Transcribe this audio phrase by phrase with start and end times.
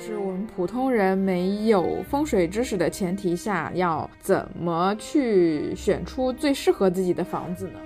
[0.00, 7.78] 就是我们普通人没有风水知识的前提下，要怎么去选出最适合自己的房子呢？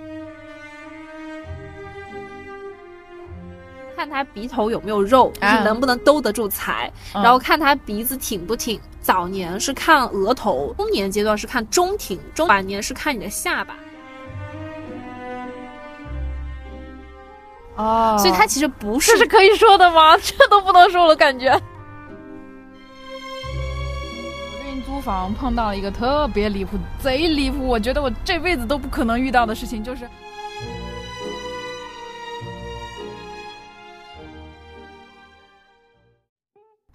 [3.97, 8.79] 看他鼻头有没有肉，就是能不能兜得住财，然后看他鼻子挺不挺。
[9.01, 13.75] 早年是看额头，中年阶段是看中庭，中晚年是看你的下巴。
[17.75, 20.15] 哦，所以它其实不是，这是可以说的吗？
[20.23, 21.61] 这都不能说了，感觉。
[25.05, 30.09] 房碰到了一个特别离谱、贼离谱，我觉得我这辈子都不可能遇到的事情，就是。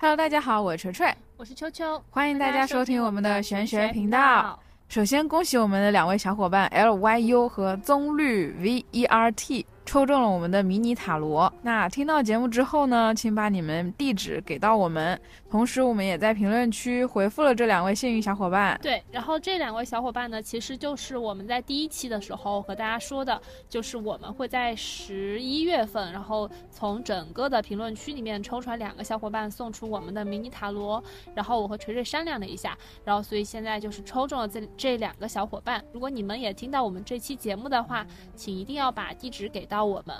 [0.00, 4.58] Hello，大家好，我是锤锤，我是秋秋，欢迎大家收听我们的玄学频道。
[4.88, 9.64] 首先恭喜我们的两位小伙伴 L Y U 和棕绿 V E R T。
[9.90, 18.78] 抽中了我们的迷你塔罗，那听到节目之后呢，请把你们地址给到我们，同时我们也在评论区回复了这两位幸运小伙伴。
[18.80, 31.02] 对，然后这两位小伙伴呢，其实就是我们在第一期的时候和大家说的，就是我们会在十一月份，然后从整个的评论区里面抽出来两个小伙伴送出我们的迷你塔罗，
[31.34, 35.84] 然后我和锤锤商量了一下，然后所以现在就是抽中了这这两个小伙伴。
[35.92, 39.79] 如果你们也听到我们这期节目的话，请一定要把地址给到。
[39.84, 40.16] 我们，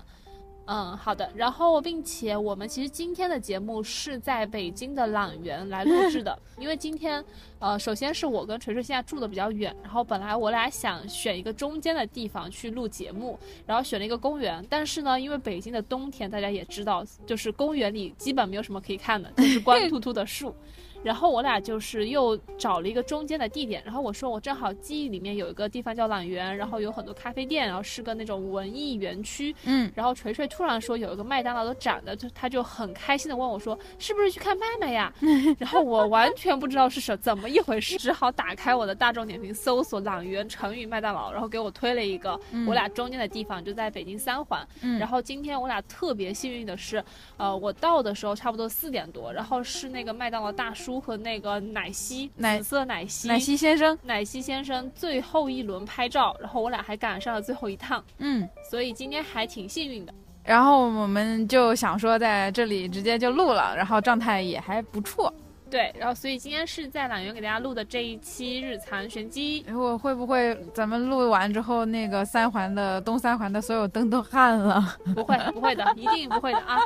[0.66, 1.28] 嗯，好的。
[1.34, 7.24] 然后，并且我们其实今天的节目是在北京的朗园来录制的， 因为今天，
[7.58, 20.54] 呃，首先是我跟锤锤现在住的比较远，然后本来我俩想选一个中间的地方去录节目，然后选了一个公园，但是呢，因为北京的冬天大家也知道，就是公园里基本没有什么可以看的，就是光秃秃的树。
[21.02, 29.54] 然后我俩就是又找了一个中间的地点，然后我说我正好记忆里面有一个地方叫朗园，然后有很多咖啡店，然后是个那种文艺园区。
[29.64, 35.10] 嗯，然后锤锤突然说有一个麦当劳的展的，就他就很开心的问我说是不是去看麦麦呀？
[35.58, 44.66] 然后我完全不知道是什怎么一回事，只好打开我的大众点评搜索朗园成语麦当劳，然后给我推了一个我俩中间的地方，就在北京三环。
[44.82, 47.02] 嗯，然后今天我俩特别幸运的是，
[47.38, 50.89] 呃，我到的时候差不多四点多，然后是那个麦当劳大叔。
[50.98, 60.14] 和那个奶昔，紫色奶昔，奶昔先生，奶昔先生最后一轮拍照，然后我俩还赶上了最后一趟，嗯，所以今天还挺幸运的。
[60.42, 65.32] 然后我们就想说在这里直接就录了，然后状态也还不错。
[65.70, 74.82] 对，然后所以今天是在懒园给大家录的这一期日残玄机，我会不会咱们录完之后，那个三环的东三环的所有灯都暗了？
[75.14, 76.80] 不会，不会的， 一定不会的啊！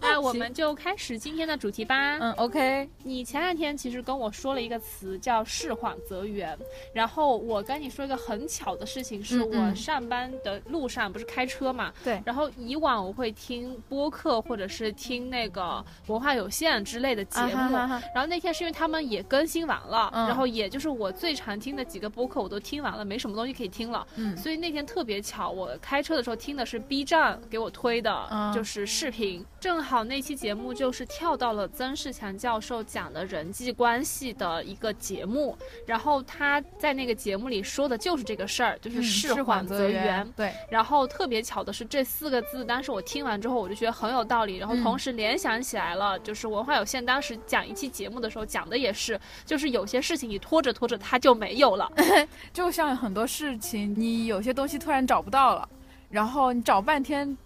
[0.00, 2.18] 那我们就开始今天的主题吧。
[2.18, 2.88] 嗯，OK。
[3.02, 6.54] 你前两天其实跟我说了一个词叫“事缓则圆”，
[6.92, 11.90] 然后我跟你说一个很巧的事情，是我上班的路上不是开车嘛？
[12.04, 12.20] 对。
[12.26, 18.25] 然后以往我会听播客或者是听那个文化有限之类的节目，然后。
[18.26, 24.06] 那天是因为他们也更新完了，然后也就是我最常听的几个播客我都听完了，没什么东西可以听了。
[24.16, 35.56] 嗯，所以那天特别巧，我开车的时候听的是 B 站给我推的，就是视频，正好那期节目就是跳到了曾仕强教授讲的人际关系的一个节目，
[35.86, 40.26] 然后他在那个节目里说的就是这个事儿，就是事缓则圆。
[40.36, 48.15] 对，然后特别巧的是这四个字，当时我听完之后我就觉得很有道理，然后同时联想起来了，就是文化有限当时讲一期节目。
[48.20, 51.90] 的时候讲的也是，就是有些事情你拖着拖着它就没有了，
[52.52, 55.68] 就像很多事情你有些东西突然找不到了，
[56.10, 57.36] 然后你找半天。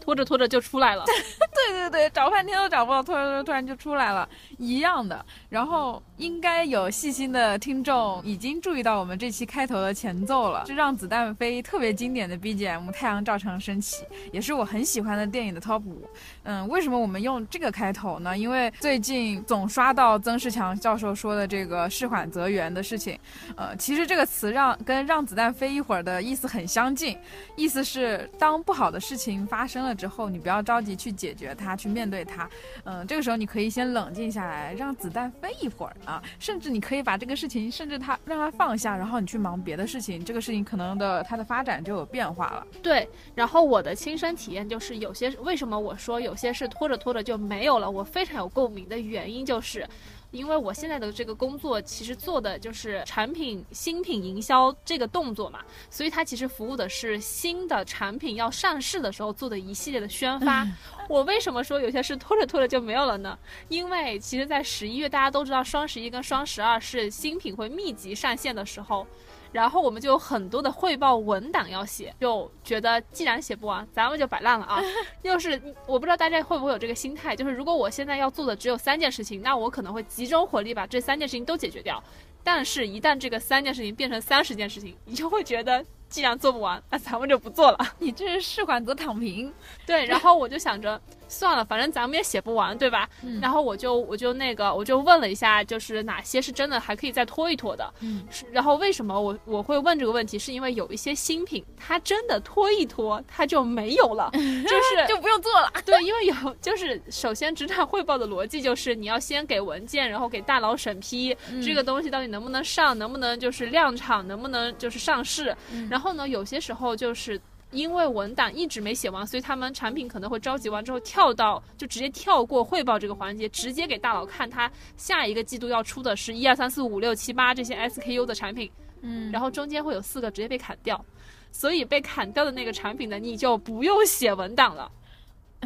[0.00, 1.02] 拖着拖着就出来了，
[1.54, 4.28] 对对对，找半天都找不到，突然突然就出来了，
[4.58, 5.24] 一样的。
[5.48, 16.08] 然后应该有细心的听众已经注意到我们这期开头的前奏了，是让子弹飞特别经典的 BGM《太阳照常升起》，也是我很喜欢的电影的 Top 五。
[16.42, 18.36] 嗯，为什么我们用这个开头呢？
[18.36, 23.18] 因为最近总刷到曾仕强教授说的这个“事缓则圆”的事情。
[23.56, 27.16] 呃，其实这个词让跟让子弹飞一会儿的意思很相近，
[27.56, 29.94] 意思是当不好的事情发生了。
[29.94, 32.48] 之后，你不要着急去解决它，去面对它。
[32.84, 36.22] 嗯，这个时候你可以先冷静一下来，让子弹飞一会儿啊。
[36.38, 40.24] 甚至你可以把这个事情，甚至他让他放下，然后你去忙别的事情。
[40.24, 42.66] 这个事情可能的它的发展就有变化了。
[42.82, 43.08] 对。
[43.34, 49.86] 然后我的亲身体验就是，有些为什么我说有些事拖着拖着就没有了，我非常有共鸣的原因就是。
[50.34, 60.66] 因为我现在的这个工作其实做的就是产品新品营销这个动作嘛，所以它其实服务的是新的产品要上市的时候做的一系列的宣发。
[61.08, 63.38] 我为什么说有些事拖着拖着就没有了呢？
[63.68, 69.06] 因为其实，在十一月大家都知道双十一跟双十二是新品会密集上线的时候。
[69.54, 74.82] 然后我们就有很多的汇报文档要写，就觉得既然写不完，咱们就摆烂了啊。
[75.22, 82.02] 又是我不知道大家会不会有这个心态，就是如果我现在要做的只有三件事情，那我可能会集中火力把这三件事情都解决掉。
[82.42, 85.84] 但是，一旦这个三件事情变成三十件事情，你就会觉得。
[86.08, 87.78] 既然做不完，那 咱们就不做了。
[87.98, 89.52] 你这是试管则躺平，
[89.86, 90.04] 对。
[90.04, 93.08] 然后我就想着，算了，反正咱们也写不完，对吧？
[93.22, 93.40] 嗯。
[93.40, 97.92] 然后我就我就那个我就问了一下，就是哪些是真的还可以再拖一拖的。
[98.00, 98.22] 嗯。
[98.52, 100.38] 然后为什么我我会问这个问题？
[100.38, 105.72] 是因为有一些新品，它真的拖一拖，它就没有了， 就是就不用做了。
[105.84, 115.52] 对，因为有就是首先职场汇报的逻辑就是你要先给文件，然后给大佬审批这个东西到底能不能上，能不能就是量产，能不能就是上市，
[115.90, 116.03] 然后。
[116.04, 117.40] 后呢，有些时候就是
[117.70, 128.70] 因为文档一直没写完，所以他们产品可能会召集完之后跳到就直接跳过汇报这个环节，直接给大佬看他下一个季度要出的是一二三四五六七八这些 SKU 的产品，
[129.00, 131.02] 嗯，然后中间会有四个直接被砍掉，
[131.50, 134.90] 所以被砍掉的那个产品呢，你就不用写文档了。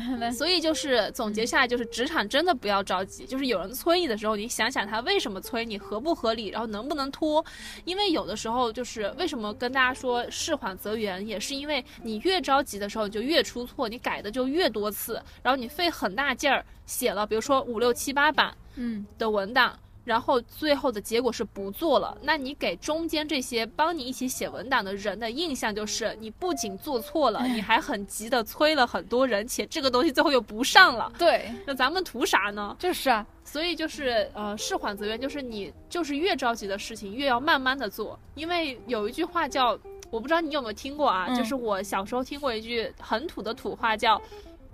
[0.32, 3.26] 所以就是总结下来，就是职场真的不要着急。
[3.26, 7.44] 就是有人催你的时候，你想想他为什么催你，合不合理，然后能不能拖。
[7.84, 19.78] 因为有的时候就是为什么跟大家说事缓则圆，也是因为你越着急的时候，你就越出错，你改的就越多次，然后你费很大劲儿写了，比如说五六七八版嗯的文档。
[20.08, 31.12] 然后最后的结果是不做了，那你给中间这些帮你一起写文档的人的印象就是，你不仅做错了，你还很急的催了很多人，且这个东西最后又不上了。
[31.18, 32.74] 对，那咱们图啥呢？
[32.78, 39.78] 就是啊，所以就是呃，事缓则圆，就是你就是越着急的事情越要慢慢的做，因为有一句话叫，
[40.10, 44.18] 我不知道你有没有听过啊，就是我小时候听过一句很土的土话叫，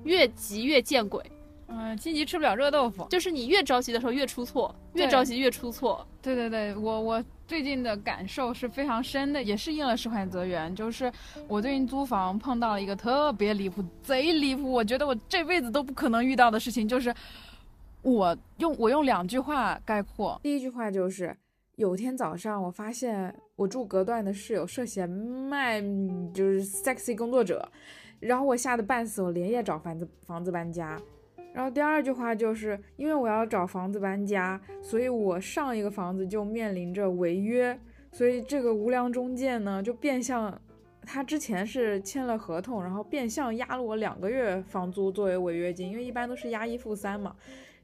[0.05, 1.21] 越急越见鬼。
[1.67, 6.07] 嗯，心急吃不了热豆腐，就是你越着急的时候越出错，越着急越出错。
[6.21, 10.75] 对对对，我我最近的感受是非常深的，也是应了“事缓则圆”。
[10.77, 11.11] 就是
[11.49, 17.15] 我最近租房碰到了一个特别离谱、贼离谱，我觉得我这辈子都不可能遇到的事情，就是
[18.03, 20.39] 我用我用两句话概括。
[20.43, 21.37] 第一句话就是，
[21.77, 25.81] 有天早上我发现我住隔断的室友涉嫌卖，
[26.33, 27.67] 就是 sexy 工作者，
[28.21, 31.01] 然后我吓得半死，我连夜找房子房子搬家。
[31.55, 37.79] 然后第二句话就是因为我要找房子搬家，所以我上一个房子就面临着违约，
[38.11, 40.61] 所以这个无良中介呢就变相，
[41.03, 47.37] 他之前是签了合同，然后变相压了我两个月房租作为违约金，因为一般都是押一付三嘛。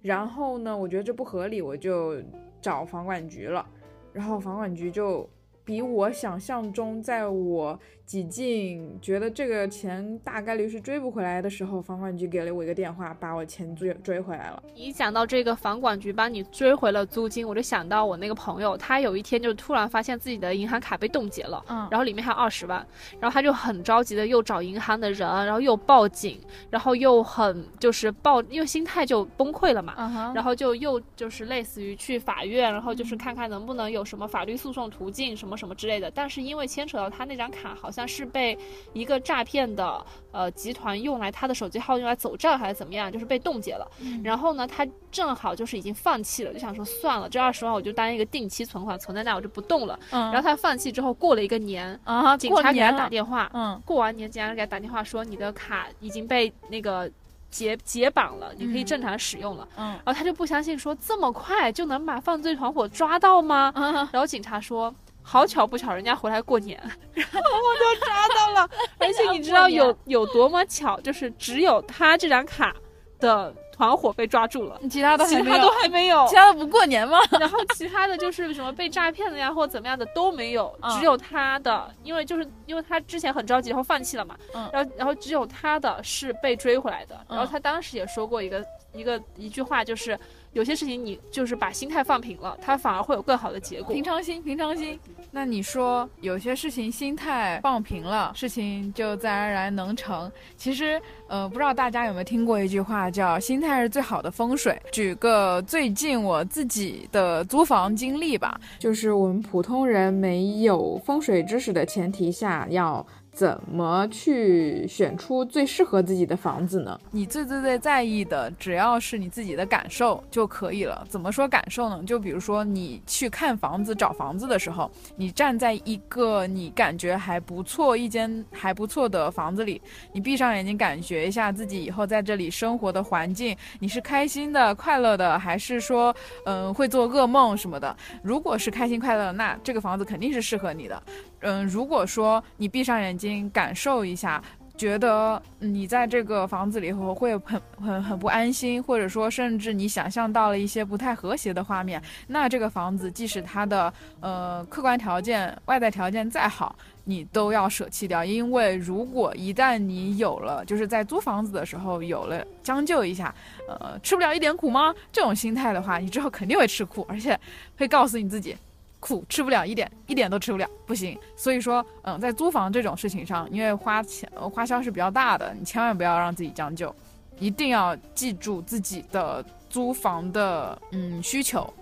[0.03, 2.21] 然后呢，我觉得这不合理，我就
[2.61, 3.65] 找房管局了，
[4.13, 5.31] 然后房管局就
[5.65, 7.79] 比我想象中，在我。
[8.11, 14.61] 几近觉得这个钱大概率是追不回来的时候，房管局给了我一个电话，把我钱追追回来了。
[14.75, 22.85] 一讲到这个房管局帮你追回了租金，我就想到我那个朋友，他有一天就突然发现自己的银行卡被冻结了，嗯，然后里面还有二十万，
[23.21, 38.00] 然后他就很着急的又找银行的人，然后又报警，然后又很就是报，因为心态就崩溃了嘛，然后就又就是类似于去法院，然后就是看看能不能有什么法律诉讼途径什么什么之类的，但是因为牵扯到他那张卡好像。
[38.07, 38.59] 是被
[38.93, 43.87] 一个诈骗的呃集团用来他的手机号用来走账还是怎么样，就是被冻结了。
[44.23, 49.99] 然后呢，他正好就是已经放弃了，就想说算了，这二十万我就当一个定期存款存在那，我就不动了。
[50.11, 57.11] 然后他放弃之后，过了一个年啊，警察给他打电话，嗯，过完年警察给他打电话说你的卡已经被那个
[57.51, 59.69] 解解绑了，你可以正常使用了。
[59.77, 63.73] 嗯，然后他就不相信说这么快就能把犯罪团伙抓到吗？
[64.13, 64.95] 然后警察说。
[65.23, 66.81] 好巧不巧，人家回来过年，
[67.15, 68.69] 然后我就抓到了。
[68.99, 72.75] 而且你 知道有有多么巧，就是只有他这张卡
[73.19, 77.19] 的团伙被抓住了，其他的其他都还没有，其他的不过年吗？
[77.39, 84.37] 然后其他的就是什么被诈骗的呀，或者怎么样的都没有，只有他的，因为就是因为他之前很着急，然后放弃了嘛。
[84.55, 84.69] 嗯。
[84.73, 87.19] 然后然后只有他的是被追回来的。
[87.29, 90.19] 然后他当时也说过一个一个一句话，就是。
[90.53, 93.95] 有些事情你就是把心态放平了，它反而会有更好的结果。
[93.95, 94.99] 平常心，平常心。
[95.31, 100.31] 那你说有些事情心态放平了，事情就自然而然能成。
[100.57, 104.77] 其实，呃，不知道大家有没有听过一句话，叫“心态是最好的风水”。
[104.91, 113.07] 举个最近我自己的租房经历吧，就是我们普通人没有风水知识的前提下要。
[113.33, 117.01] 怎么去选出最适合自己的房子呢？
[117.11, 121.07] 你最最最在意的，只要是你自己的感受就可以了。
[121.09, 122.03] 怎么说感受呢？
[122.05, 129.81] 就比如说你去看房子、找房子的时候，你站在一个你感觉还不错、一间还不错的房子里，
[130.13, 137.97] 你闭上眼睛感觉一下自己以后在这里生活的环境，你是开心的、快乐的，还是说，嗯，会做噩梦什么的？
[138.23, 141.03] 如果是开心快乐，那这个房子肯定是适合你的。
[141.41, 144.43] 嗯，如果说你闭上眼睛感受一下，
[144.77, 163.35] 觉得你在这个房子里头会很很很不安心，或者说甚至你想象到了一些不太和谐的画面，那这个房子即使它的呃客观条件、外在条件再好，你都要舍弃掉，因为如果一旦你有了就是在租房子的时候有了将就一下，
[163.69, 164.95] 呃吃不了一点苦吗？
[165.13, 167.39] 这种心态的话，你之后肯定会吃苦，而且
[167.77, 168.57] 会告诉你自己。
[169.01, 171.19] 苦吃不了一点，一点都吃不了，不行。
[171.35, 176.95] 所以说，嗯，在租房这种事情上，因为花钱花销是比较大的，你千万不要让自己将就，
[177.39, 181.73] 一定要记住自己的租房的嗯需求，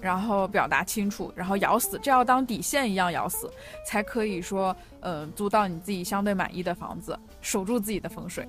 [0.00, 3.50] 然后表达清楚，然后咬死，这要当底线一样咬死，
[3.84, 8.46] 才可以说，嗯，租到你自己相对满意的房子，守住自己的风水。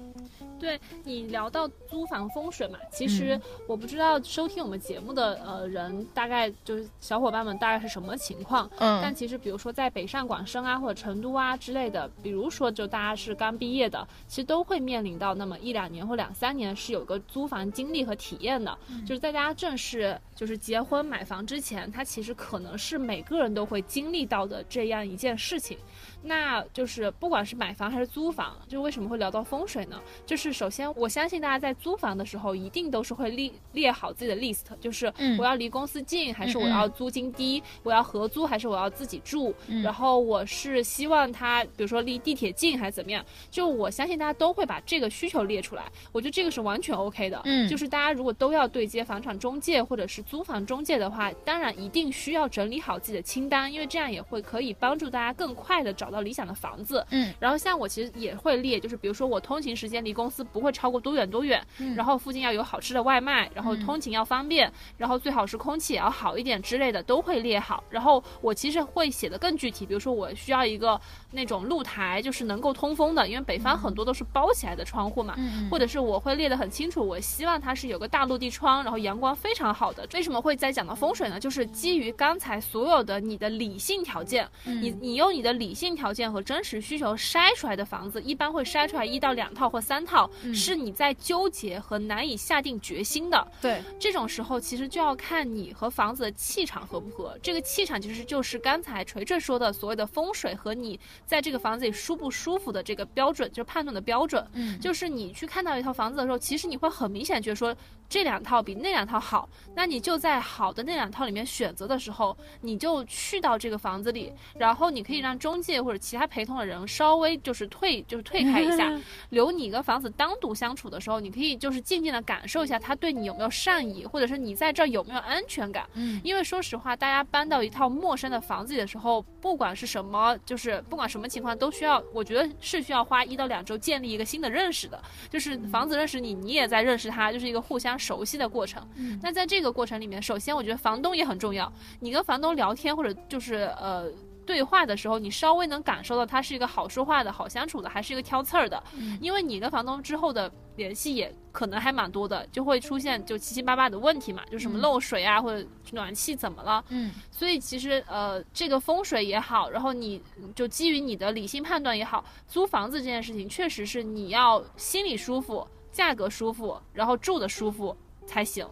[0.59, 25.77] 对你聊到租房风水嘛，其实我不知道收听我们节目的呃人大概就是小伙伴们大概是什么情况，嗯，但其实比如说在北上广深啊或者成都啊之类的，比如说就大家是刚毕业的，其实都会面临到那么一两年或两三年是有个租房经历和体验的，就是在大家正式就是结婚买房之前，它其实可能是每个人都会经历到的这样一件事情。
[26.21, 30.01] 那就是不管是买房还是租房，就为什么会聊到风水呢？
[30.25, 43.25] 就是首先我相信大家在租房的时候，一定都是会列列好自己的 list，就是我要离公司近还是我要租金低，我要合租还是我要自己住，然后我是希望它比如说离地铁近还是怎么样？
[43.49, 47.41] 就我相信大家都会把这个需求列出来，我觉得这个是完全 OK 的。
[47.45, 56.08] 嗯，就是大家如果都要对接房产中介或者是租房中介的话，当然一定需要整理好自己的清单，因为这样也会可以帮助大家更快的找。
[56.09, 67.83] 找到理想的房子，嗯，然后像我其实也会列，就是比如说我通勤时间离公司不会超过多远多远，嗯，然后附近要有好吃的外卖，然后通勤要方便，然后最好是空气也要好一点之类的都会列好。
[67.91, 70.99] 然后我其实会写的更具体，比如说我需要一个
[71.31, 80.07] 那种露台，就是能够通风的，因为北方很多都是包起来的窗户嘛，嗯，或者是我会列的很清楚，我希望它是有个大落地窗，然后阳光非常好的。
[80.13, 81.39] 为什么会再讲到风水呢？
[81.39, 85.98] 就是基于刚才所有的你的理性条件，你你用你的理性。
[85.99, 93.45] 条件和真实需求筛出来的房子，一般会筛出来一到两套或三套，是你在纠结和难以下定决心的。
[93.61, 97.37] 对，这种时候其实就要看你和房子的气场合不合。
[97.43, 104.47] 这个气场其实就是刚才锤锤说的所谓的风水和你在这个房子里舒不舒服的这个标准，就是判断的标准。
[104.53, 107.75] 嗯，就是你去看到一套房子的时候，其实你会很明显觉得说
[108.07, 115.79] 这两套比那两套好，那你就在好的那两套里面选择的时候，你就去到这个房子里，然后你可以让中介。
[115.79, 118.91] 或者其他陪同的人稍微就是退就是退开一下，
[119.29, 125.88] 留你一个房子单独相处的时候，你可以就是静静的感受一下他对你有没有善意，或者是你在这儿有没有安全感。
[125.93, 138.86] 嗯，因为说实话，大家搬到一套陌生的房子里的时候，不管是什么，就是不管什么情况，都需要，我觉得是需要花一到两周建立一个新的认识的，就是房子认识你，你也在认识他，就是一个互相熟悉的过程。
[138.96, 144.10] 嗯，那在这个过程里面，首先我觉得房东也很重要，你跟房东聊天或者就是呃。
[144.49, 148.83] 对话的时候，你稍微能感受到他是一个好说话的、好相处的，还是一个挑刺儿的。
[149.21, 156.83] 因为你跟房东之后的联系也可能还蛮多的，就会出现就七七八八的问题嘛，就什么漏水啊，或者暖气怎么了。
[156.89, 160.19] 嗯，所以其实呃，这个风水也好，然后你
[160.55, 168.67] 就基于你的理性判断也好，租房子这件事情确实是你要心里舒服、价格舒服，然后住的舒服才行。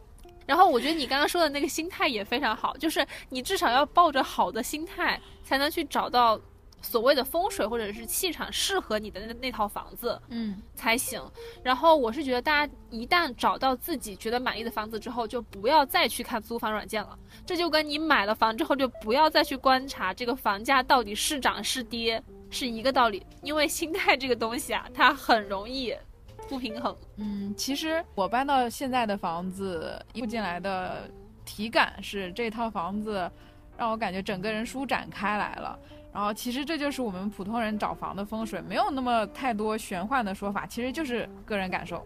[0.48, 6.40] 然后我觉得你刚刚说的那个心态也非常好，就是你至少要抱着好的心态，才能去找到
[6.82, 11.22] 所谓的风水或者是气场适合你的那那套房子，嗯，才行。
[11.64, 17.18] 然后我是觉得大家一旦找到自己觉得满意的房子之后，就不要再去看租房软件了。
[17.46, 23.26] 这就跟你买了房之后就不要再去观察这个房价到底是涨是跌是一个道理。
[23.42, 25.94] 因为心态这个东西啊，它很容易。
[26.48, 26.96] 不平衡。
[27.18, 31.10] 嗯，其实我搬到现在的房子，住进来的
[31.46, 33.30] 体感是这套房子
[33.78, 35.78] 让我感觉整个人舒展开来了。
[36.14, 42.04] 然后其实这就是我们普通人找房的风水，没有那么太多玄幻的说法，其实就是个人感受。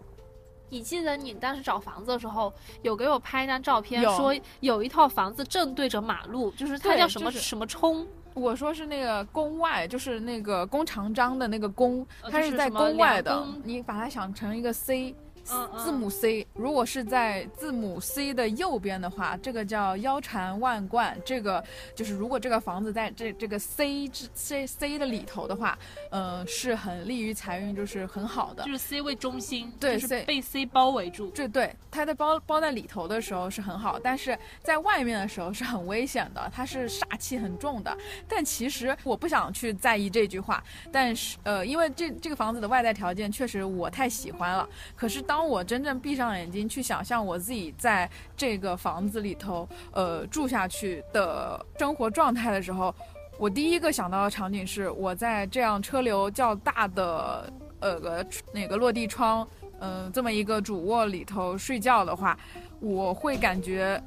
[0.68, 8.06] 你记得你当时找房子的时候，有给我拍一张照片，说有一套房子正对着马路，就是它叫什么什么冲。
[8.34, 13.46] 我说是那个宫外，就是那个弓长张的那个弓，它是在宫外的。
[13.64, 15.14] 你把它想成一个 C，
[15.78, 16.46] 字母 C。
[16.54, 21.16] 如果是在字母 C 的右边的话，这个叫腰缠万贯。
[21.24, 25.78] 这个就是如果这个房子在这这个 C 之 C C 的里头的话，
[26.10, 28.72] 呃，是很利于财运，就是很好的就。
[28.72, 31.30] 是 C 位中心，对就是被 C 包围住。
[31.30, 37.96] 这对它在包包在里头的时候是很好，但是在外面的时候是很危险的，它是煞气很重的。
[38.26, 44.68] 但其实我不想去在意这句话，但是呃，因为这这个房子的外在条件确实我太喜欢了。
[44.96, 52.94] 可是当当我真正闭上眼睛去想象我自己在这个房子里头呃住下去的生活状态的时候，
[53.38, 59.48] 我第一个想到的场景是我在这样车流较大的呃个那个落地窗。
[59.80, 62.38] 嗯、这么一个主卧里头睡觉的话，
[62.78, 63.98] 我会感觉，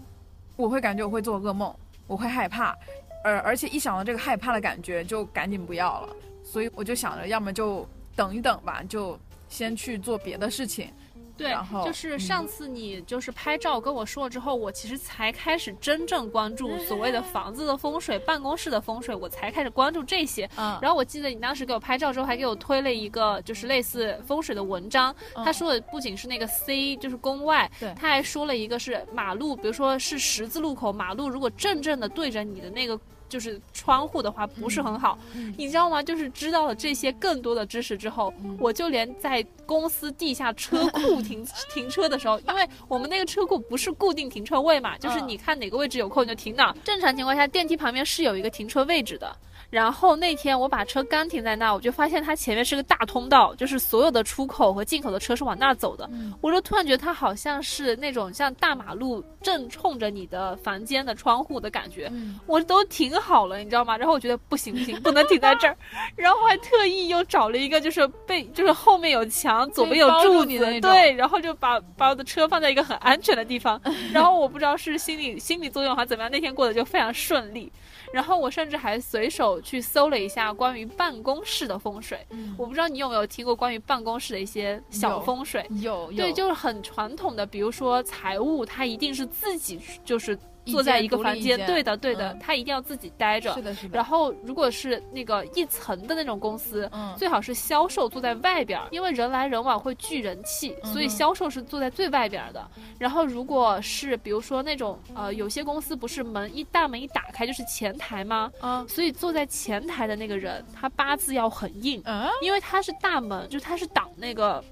[0.56, 2.78] 我会感觉我会做噩梦，我会害怕，
[3.24, 6.16] 而而且一想到这个害怕的感觉，就赶紧不要了。
[6.44, 7.84] 所以我就想着，要么就
[8.16, 10.94] 等一等吧，就先去做别的事情。
[11.38, 20.50] 对然，后就是嗯上次你就是拍照跟我说了之后，我其实才开始真正关注所谓的房子的风水、办公室的风水，我才开始关注这些。
[20.58, 25.16] 嗯，然后我记得你当时给我拍照之后，还给我推了一个就是类似风水的文章。
[25.36, 33.00] 他说的不仅是那个 C，就是宫外，对他还说了一个是马路，比如说是十字路口，马路如果正正的对着你的那个。
[33.28, 36.02] 就是窗户的话不是很好，嗯你知道吗？
[36.04, 46.76] 就是知道了这些更多的知识之后，嗯我就连在公司地下车库停 停车的时候，因为我们那个车库不是固定停车位嘛，就是嗯你看哪个位置有空你就停哪儿。
[46.84, 49.36] 正常情况下，电梯旁边是有一个停车位置的。
[49.76, 56.10] 然后那天我把车刚停在那，我就发现它前面是个大通道，就是所有的出口和进口的车是往那儿走的。
[56.14, 62.08] 嗯我就突然觉得它好像是那种像大马路正冲着你的房间的窗户的感觉。
[62.14, 63.98] 嗯我都停好了，你知道吗？
[63.98, 65.76] 然后我觉得不行不行，不能停在这儿，
[66.16, 73.82] 然后还特意又找了一个就是背，就是后面有墙，左边有柱子对，然后就把把我的车放在一个很安全的地方。
[74.14, 77.70] 然后我不知道是心理心理作用还是怎么样，那天过得就非常顺利。
[78.12, 85.66] 然后我甚至还随手去搜了一下关于办公室的风水，嗯我不知道你有没有听过关于办公室的一些小风水。
[85.82, 93.62] 有有对，就是很传统的，比如说财务，它一定是自己就是一坐在一个房间，对的，对的，嗯他一定要自己待着是。
[93.62, 102.66] 的是的，然后，如果是那个一层的那种公司，嗯最好是销售坐在外边儿，因为人来人往会聚人气，所以销售是坐在最外边儿的。
[103.00, 108.52] 然后，如果是比如说那种呃，有些公司不是门一大门一打开就是前台吗？
[108.62, 114.64] 嗯所以坐在前台的那个人，他八字要很硬，嗯，因为他是大门，就他是挡那个。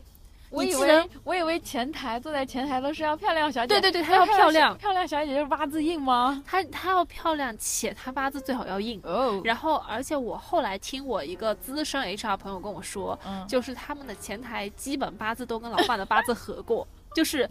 [0.54, 6.44] 我以为我以为前台坐在前台都是要漂亮小姐，对对对，她要漂亮，漂亮小姐就是八字硬吗？
[6.46, 9.02] 她她要漂亮，且她八字最好要硬。
[9.04, 17.50] 哦，然后，而且我后来听我一个资深 HR 朋友跟我说，嗯就是他们的前台基本八字都跟老板的八字合过， 就是。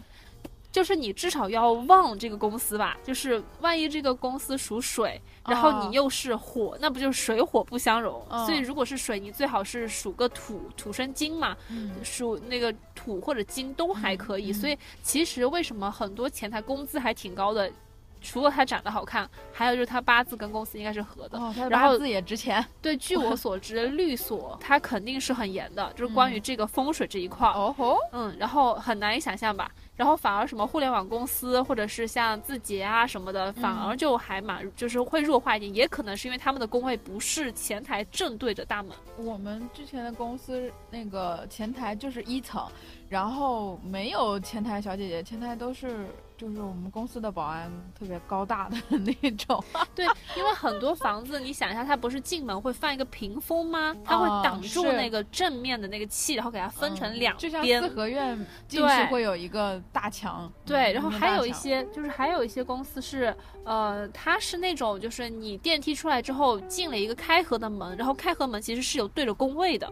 [0.73, 8.25] 就是你至少要旺这个公司吧，就是万一这个公司属水，然后哦你又是火，那不就是水火不相容？
[8.27, 14.51] 哦所以如果是水，你最好是属个土，土生金嘛，嗯属那个土或者金都还可以。
[14.51, 17.71] 所以其实为什么很多前台工资还挺高的，
[18.19, 21.37] 除了他长得好看，还有就是他八字跟公司应该是合的。
[21.37, 27.53] 哦，他的然后八字也值钱对，据我所知， 律所它肯定是很严的，就是关于这个风水这一块儿。
[27.53, 29.69] 哦吼，嗯，然后很难以想象吧。
[29.95, 38.91] 然后反而什么互联网公司或者是像字节啊什么的，反而就还蛮就是会弱化一点，也可能是因为他们的工位不是前台正对着大门。
[39.17, 42.67] 我们之前的公司那个前台就是一层，
[43.07, 46.07] 然后没有前台小姐姐，前台都是
[46.43, 49.63] 就是我们公司的保安特别高大的那种。
[49.95, 53.95] 对，因为很多房子，你想一下，它不是进门会放一个屏风吗？
[54.03, 57.81] 它会哦挡住那个正面的那个气，然后给它分成两嗯就像边。
[57.81, 58.35] 四合院
[58.67, 69.89] 进对去会有一个大墙，对，嗯然后还有一些，就是还有一些公司是，呃，它是那种，就是你电梯出来之后进了一个开合的门，然后开合门其实是有对着工位的，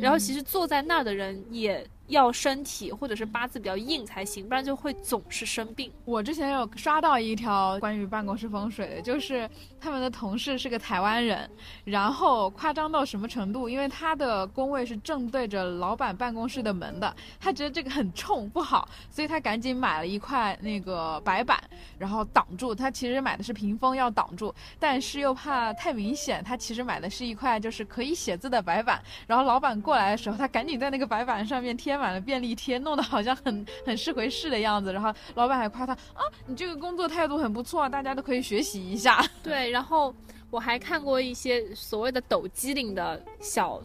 [0.00, 5.90] 然后其实实坐在那儿的人也要身体或者是八字比较硬才行，不然就会总是生病。
[6.04, 9.48] 我之前有刷到一条关于办公室风水的，就是
[9.80, 11.48] 他们的同事是个台湾人，
[11.84, 13.68] 然后夸张到什么程度？
[13.68, 21.58] 因为他的工位是正对着老板办公室的门的，他觉得这个很冲不好，所以他赶紧买了一块那个白板，
[21.96, 22.74] 然后挡住。
[22.74, 29.00] 他其实买的是屏风要挡住，但是又怕太明显，他其实买的是一块就是可以写字的白板。
[29.26, 34.92] 然后老板过来的时候，他赶紧在那个白板上面贴满了便利贴，弄得好像很很是回事的样子。
[34.92, 39.24] 然后老板还夸他啊，你这个工作态度很不错，大家都可以学习一下。
[39.42, 40.14] 对，然后
[40.50, 43.80] 我还看过一些所谓的抖机灵的小。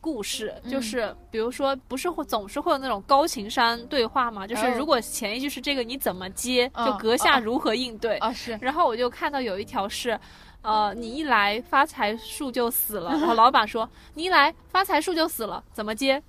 [0.00, 4.46] 故事就是，比如说，不是会总是会有那种高情商对话嘛？
[4.46, 6.70] 就是如果前一句是这个，你怎么接？
[6.76, 8.18] 就阁下如何应对？
[8.18, 8.58] 啊，是。
[8.60, 10.20] 然后我就看到有一条是，
[10.60, 13.12] 呃，你一来发财树就死了。
[13.16, 16.22] 然后老板说，你一来发财树就死了，怎么接？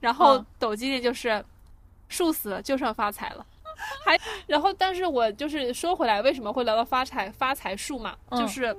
[0.00, 1.44] 然后抖机灵就是，
[2.08, 3.46] 树死了就剩发财了。
[4.04, 8.16] 还然后，但是我就是说回来，为什么会聊到发财发财树嘛？
[8.32, 8.76] 就是。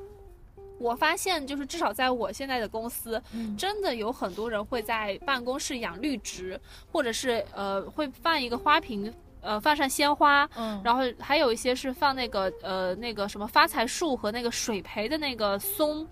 [0.80, 6.60] 我发现，就是至少在我现在的公司，嗯、真的有很多人会在办公室养绿植，
[6.92, 16.04] 或者是呃会放一个花瓶，呃放上鲜花，嗯，然后还有一些是放那个呃那个什么发财树和那个水培的那个松，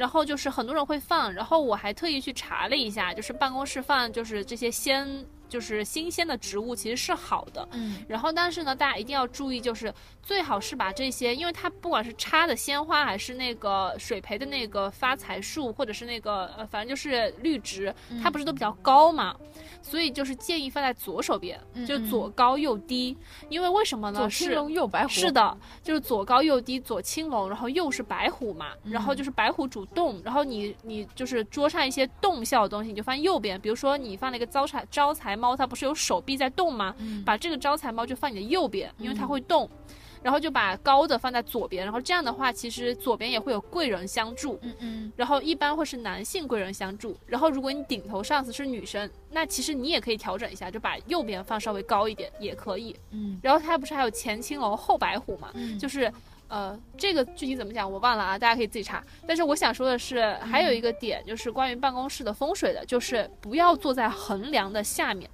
[0.00, 5.06] 然后就是很多人会放，然后我还特意去查了一下，就是办公室放就是这些鲜。
[5.50, 19.34] 就是新鲜的植物其实是好的，嗯，然后但是呢，大家一定要注意，就是最好是把这些，因为它不管是插的鲜花，还是那个水培的那个发财树，或者是那个呃，反正就是绿植，它不是都比较高嘛，
[19.82, 23.16] 所以就是建议放在左手边，就左高右低，
[23.48, 24.20] 因为为什么呢？
[24.20, 25.08] 左青龙右白虎。
[25.08, 35.39] 是的，就是左高右低，左青龙，然后右是白虎嘛，然后就是白虎主动，然后你你就是桌上一些动效的东西，你就放右边，比如说你放了一个招财招财。
[35.40, 36.94] 猫它不是有手臂在动吗？
[36.98, 44.58] 嗯、把这个招财猫就放你的右边，因为它会动，嗯、然后就把高的放在左边，然后这样的话，其实左边也会有贵人相助。
[44.62, 45.12] 嗯嗯。
[45.16, 52.94] 然后一般会是男性贵人相助，然后如果你顶头上司是女生，那其实你也可以调整一下，就把右边放稍微高一点也可以。
[53.10, 53.40] 嗯。
[53.42, 55.50] 然后它不是还有前青龙后白虎嘛？
[55.54, 55.78] 嗯。
[55.78, 56.12] 就是。
[56.50, 59.02] 呃，这个具体怎么讲我忘了啊，大家可以自己查。
[59.26, 65.30] 但是我想说的是，还有一个点就是关于办公室的风水的，就是不要坐在横梁的下面。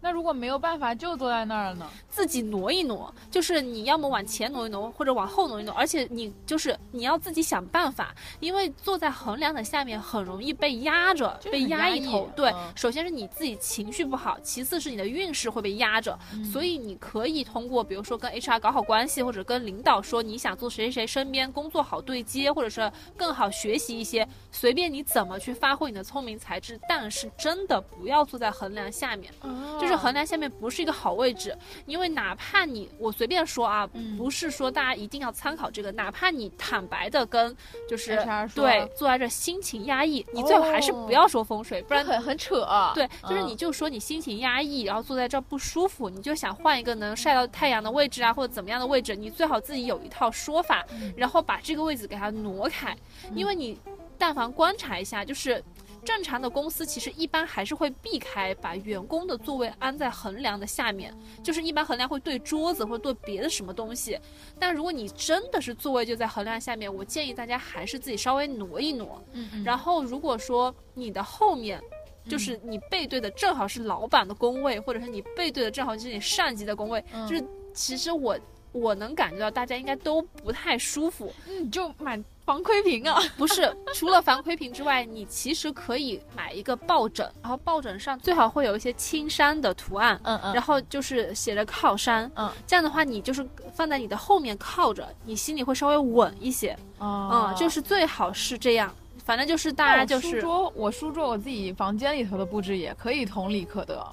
[0.00, 1.86] 那如果没有办法就坐在那儿呢？
[2.08, 12.30] 自己挪一挪，就是你要么往前挪一挪，或者往后挪一挪，而且你就是你要自己想办法，因为坐在横梁的下面很容易被压着，被压一头。
[12.34, 37.56] 对，嗯、首先是你自己情绪不好，其次是你的运势会被压着，嗯、所以你可以通过比如说跟 HR 搞好关系，或者跟领导说你想做谁谁谁身边工作好对接，或者是更好学习一些，随便你怎么去发挥你的聪明才智，但是真的不要坐在横梁下面，哦、就是横梁下面不是一个好位置，因为哪怕你我随便说啊，嗯、不是说大家一定要参考这个，哪怕你坦白的跟
[37.88, 38.16] 就是
[38.54, 42.62] 对坐在这心情压抑，你最好还是不要说风水，哦、不然很很扯。
[42.62, 42.92] 啊。
[42.94, 52.96] 对，就是你就说你心情压抑，然后坐在这不舒服，你就想换一个能晒到太阳的位置啊，或者怎么样的位置，你最好自己有一套说法，嗯、然后把这个位置给它挪开，
[53.34, 53.78] 因为你
[54.20, 55.64] 但凡观察一下，就是。
[56.02, 64.18] 正常的公司其实一般还是会避开把员工的座位安在横梁的下面，就是一般横梁会对桌子或者对别的什么东西。
[64.58, 69.22] 但如果你真的是座位就在横梁下面，我建议大家还是自己稍微挪一挪。
[69.32, 69.62] 嗯嗯。
[69.62, 71.78] 然后如果说你的后面，
[72.26, 78.38] 就是你背对的正好是老板的工位，或者是你背对的正好就是你上级的工位，嗯、就是其实我
[78.72, 81.32] 我能感觉到大家应该都不太舒服。
[81.46, 82.20] 你就买。
[82.46, 98.92] 防窥屏啊， 不是，除了防窥屏之外，你其实可以买一个抱枕，然后抱枕上最好会有一些青山的图案，嗯嗯，然后就是写着靠山，嗯，这样的话你就是放在你的后面靠着，你心里会稍微稳一些，哦、嗯，就是最好是这样，
[99.24, 104.04] 反正就是大家就是书桌，我书桌我自己房间里头的布置也可以同理可得。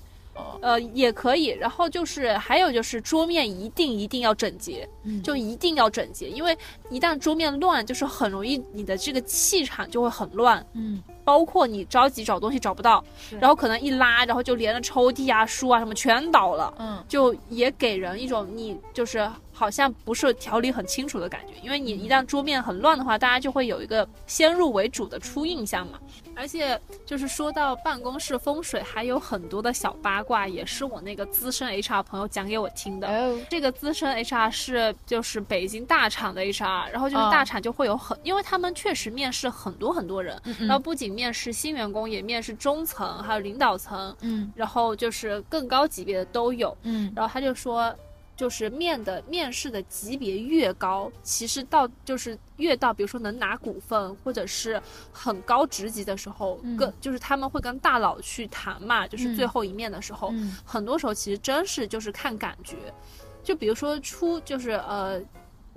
[0.61, 1.47] 呃，也可以。
[1.47, 6.57] 然后就是还有就是桌面一定一定要整洁，嗯、就一定要整洁，因为
[6.89, 10.65] 一旦桌面乱，就是很容易你的这个气场就会很乱。
[10.73, 13.03] 嗯，包括你着急找东西找不到，
[13.37, 16.73] 然后可能一拉，然后就连着抽屉啊、书啊什么全倒了。
[16.79, 25.99] 嗯，就也给人一种你就是好像不是条理很清楚的感觉，因为你一旦桌面很乱的话，大家就会有一个先入为主的初印象嘛。
[26.39, 33.07] 而且就是说到办公室风水，还有很多的小八卦，也是我那个资深 HR 朋友讲给我听的。
[33.07, 47.95] 哦、这个资深 HR 是就是北京大厂的 HR，然后就是大厂就会有很，哦、因为他们确实面试很多很多人，嗯嗯然后不仅面试新员工，也面试中层，还有领导层，嗯，然后就是更高级别的都有，嗯，然后他就说。
[48.37, 54.79] 就是面的面试的级别越高，其实到就是越到，比如说能拿股份或者是
[55.11, 62.77] 很高职级的时候，嗯、跟就是他们会跟大佬去谈嘛，就是最后一面的时候，嗯、很多时候其实真是就是看感觉，
[63.43, 65.19] 就比如说出就是呃。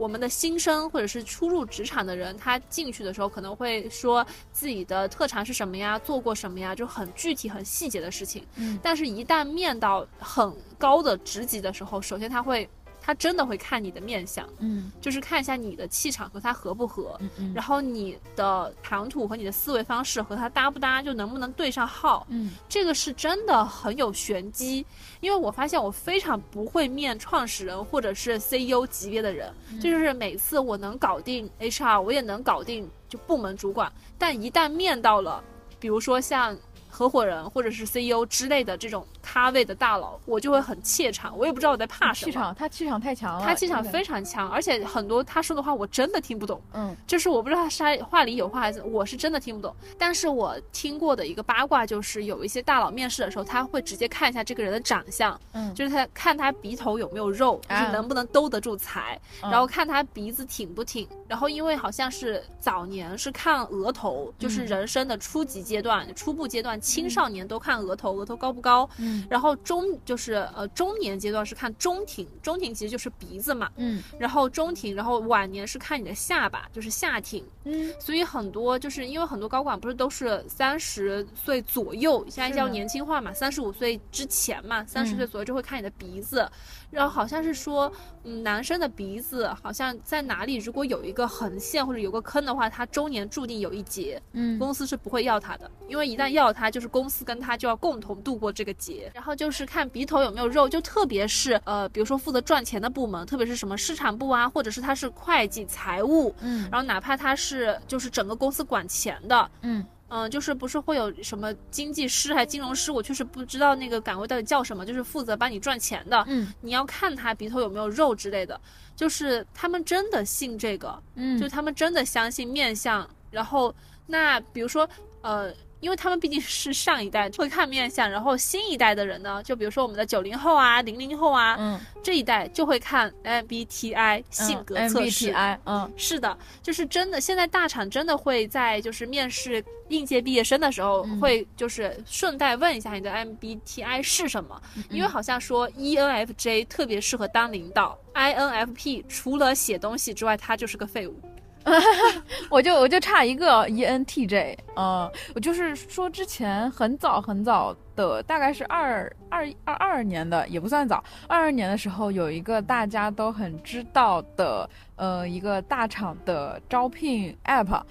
[0.01, 8.43] 我们的新生或者是初入职场的人，他进去的时候可能会说自己的特长是什么呀，做过什么呀，就很具体、很细节的事情。
[8.57, 12.67] 嗯但是，一旦面到很高的职级的时候，首先他会，
[13.01, 17.17] 他真的会看你的面相，嗯就是看一下你的气场和他合不合。
[17.21, 24.85] 嗯嗯然后你的谈吐和你的思维方式和他搭不搭，就能不能对上号，嗯这个是真的很有玄机。
[25.21, 35.43] 因为我发现我非常不会面创始人或者是 CEO 级别的人，这就是每次我能搞定 HR，我也能搞定就部门主管，但一旦面到了，
[35.79, 36.57] 比如说像。
[37.01, 42.31] 合伙人或者是 CEO 之类的这种咖位的大佬，我就会很怯场，我也不知道我在怕什么。
[42.31, 46.61] 气场，他气场太强了，他气场非常强，而且很多他说的话我真的听不懂。
[46.75, 49.75] 嗯就是我不知道他是话里有话还是我是真的听不懂。
[49.97, 61.09] 但是我听过的一个八卦就是，有一些大佬面试的时候，他会直接看一下这个人的长相，嗯，就是他看他鼻头有没有肉，就是啊能不能兜得住财，嗯然后看他鼻子挺不挺。
[61.27, 68.89] 然后因为好像是早年是看额头，就是嗯人生的初级阶段、初步阶段，青少年都看额头，额头高不高。
[68.99, 73.71] 嗯然后中就是呃中年阶段是看中庭，中庭其实就是鼻子嘛。
[73.77, 77.45] 嗯然后中庭，然后晚年是看你的下巴，就是下庭。
[77.65, 86.51] 嗯所以很多就是因为很多高管不是都是三十岁左右，现在叫年轻化嘛，三十五岁之前嘛，三十嗯岁左右就会看你的鼻子，
[86.91, 87.91] 然后好像是说，
[88.25, 94.59] 嗯，男生的鼻子好像在哪里如果有一个横线或者有个坑的话，他中年注定有一劫，嗯。
[94.59, 99.11] 公司是不会要他的，因为一旦要他，就是公司跟他就要共同度过这个劫。
[99.15, 106.69] 然后就是看鼻头有没有肉，就特别是呃，比如说负责赚钱的部门，特别是什么市场部啊，或者是他是会计、财务，嗯。
[106.71, 116.23] 然后哪怕他是就是整个公司管钱的，嗯嗯、就是不是会有什么经济师还金融师，我确实不知道那个岗位到底叫什么，就是负责帮你赚钱的。
[116.29, 118.61] 嗯你要看他鼻头有没有肉之类的，
[118.95, 123.09] 就是他们真的信这个，嗯，就他们真的相信面相。
[123.31, 123.75] 然后
[124.07, 124.87] 那比如说
[125.23, 125.55] 呃。
[125.81, 135.33] 因为他们毕竟是上一代会看面相，然后新一代的人呢，就比如说我们的九零后啊、零零后啊，嗯这一代就会看 MBTI 性格测试。
[135.33, 141.21] MBTI，嗯是的，就是真的，现在大厂真的会在就是面试应届毕业生的时候，嗯。
[141.21, 144.85] 会就是顺带问一下你的 MBTI 是什么，嗯。
[144.91, 151.21] 因为好像说 E ENFJ 特别适合当领导，INFP 除了写东西之外，他就是个废物。
[152.51, 167.83] 我就我就差一个 E N T J 嗯，我就是说之前很早很早的，大概是二二二二年的，也不算早，二二年的时候有一个大家都很知道的，呃，一个大厂的招聘 app。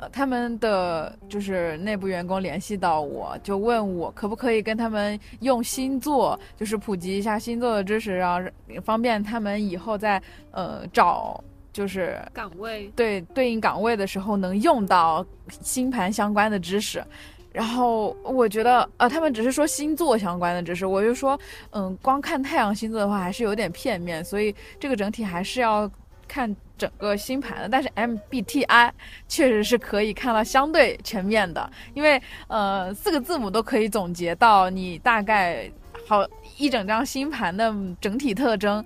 [0.00, 8.48] 呃，他们的就是内部员工联系到我，就问我可不可以跟他们用星座，就是普及一下星座的知识，然后
[8.84, 11.42] 方便他们以后在呃找
[11.78, 17.04] 就是岗位对对应岗位的时候能用到星盘相关的知识。
[17.52, 21.38] 然后我觉得，呃，他们只是说星座相关的知识，我就说，
[21.70, 25.88] 嗯，光看太阳星座的话还是有点片面，所以这个整体还是要
[26.26, 27.68] 看整个星盘的。
[27.68, 28.90] 但是 MBTI
[29.28, 35.70] 确实是可以看到相对全面的，因为呃四个字母都可以总结到你大概
[36.08, 38.84] 好一整张星盘的整体特征。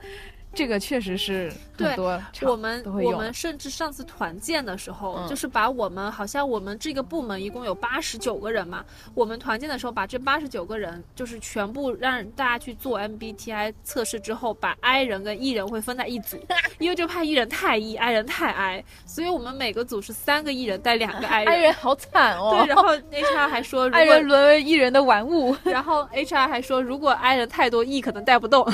[0.55, 1.51] 这个确实是
[1.89, 16.37] 很对我们我们甚至上次团建的时候，嗯就是把我们好像我们这个部门一共有八十九个人嘛，我们团建的时候把这八十九个人就是全部让大家去做 MBTI 测试之后，把 I 人跟 E 人会分在一组，
[16.79, 21.53] 因为就怕 E 人太 E，I 人太 I，所以我们每个组是三个 E 人带两个 I 人。
[21.55, 25.57] I 人好惨哦，对，然后 HR 还说， 如果爱人沦为 E 人的玩物。
[25.65, 28.67] 然后 HR 还说，如果 I 人太多，E 可能带不动。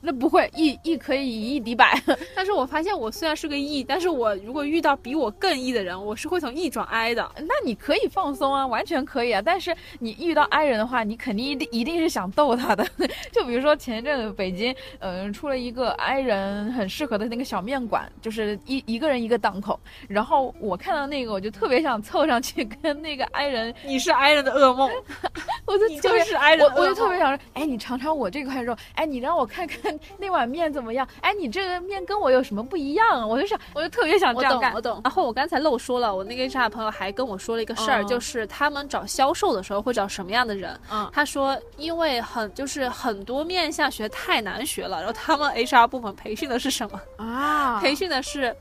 [0.00, 2.00] 那不会，，E E 可以以一敌百。
[2.34, 7.30] 但是我发现我虽然是个 E，但是我如果遇到比我更 E 的人，我是会从 E 转 I 的。
[7.38, 9.42] 那你可以放松啊，完全可以啊。
[9.44, 12.86] 但是你遇到 I 人的话，你肯定一定一定是想逗他的。
[13.32, 19.78] 就比如说前一阵子北京，嗯、出了一个 I 人很适合的那个小面馆，就是一一个人一个档口。
[20.08, 24.90] 然后我看到那个，我就特别想凑上去跟那个 I 人，你是 I 人的噩梦，
[25.66, 26.78] 我就特别就是 I 人的噩梦。
[26.78, 31.06] 我我就特别想说，哎，你尝尝我这块肉，哎，你让我看看那碗面怎么样？
[31.20, 33.26] 哎，你这个面跟我有什么不一样？
[33.28, 34.70] 我就想，我就特别想这样干，。
[34.72, 35.00] 懂我懂。
[35.04, 40.78] 然后我刚才漏说了，我那个 HR 朋友还跟我说了一个事儿，嗯就是他们找销售的时候会找什么样的人？
[40.90, 47.00] 嗯他说，因为很就是很多面向学太难学了，然后他们 HR 部门培训的是什么？
[47.16, 48.54] 啊 培训的是，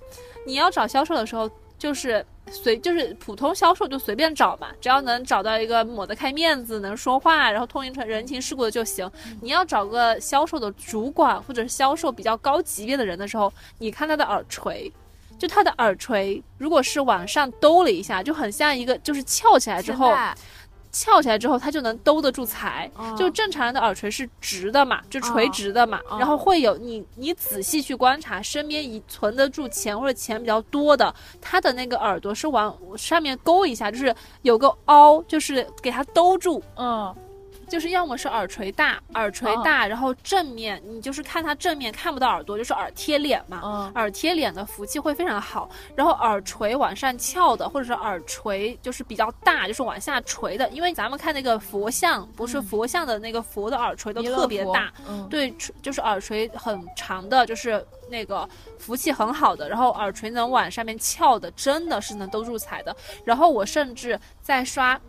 [0.45, 9.09] 你要找销售的时候，就是随就是普通销售就随便找嘛，只要能找到一个抹得开面子、能说话，然后通情人情世故的就行。
[9.41, 14.91] 你要找个销售的主管或者是销售比较高级别的人的时候，你看他的耳垂。
[15.39, 20.11] 就他的耳垂，如果是往上兜了一下，就很像一个，就是翘起来之后，
[20.91, 22.89] 翘起来之后，它就能兜得住财。
[23.17, 36.62] 就正常人的耳垂是直的嘛，就垂直的嘛，然后会有你，你仔细去观察，身边一存得住钱或者钱比较多的，他的那个耳朵是往上面勾一下，就是有个凹，就是给它兜住。
[36.76, 37.15] 嗯。
[37.67, 45.69] 就是要么是耳垂大，耳垂大，然后正面你就是看它正面看不到耳朵，就是耳贴脸嘛，耳贴脸的福气会非常好。
[45.95, 54.91] 然后耳垂往上翘的，或者是耳垂就是比较大，就是往下垂的，因为咱们看那个佛像，不是佛像的那个佛的耳垂都特别大，
[55.30, 58.47] 对，就是耳垂很长的，就是那个
[58.80, 62.95] 福气很好的，然后耳垂能往上面翘的，真的是能都入财的。
[63.25, 64.99] 然后我甚至在刷。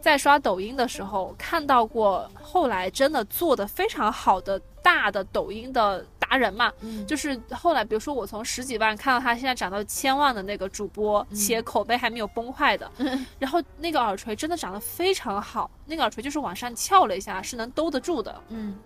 [0.00, 6.72] 在刷抖音的时候看到过，后来真的做的非常好的大的抖音的达人嘛，
[7.06, 12.90] 就是后来比如说我从十几万看到他现在涨到千万的那个主播，且口碑还没有崩坏的，
[13.38, 18.78] 然后那个耳垂真的长得非常好，那个耳垂就是往上翘了一下是能兜得住的，嗯，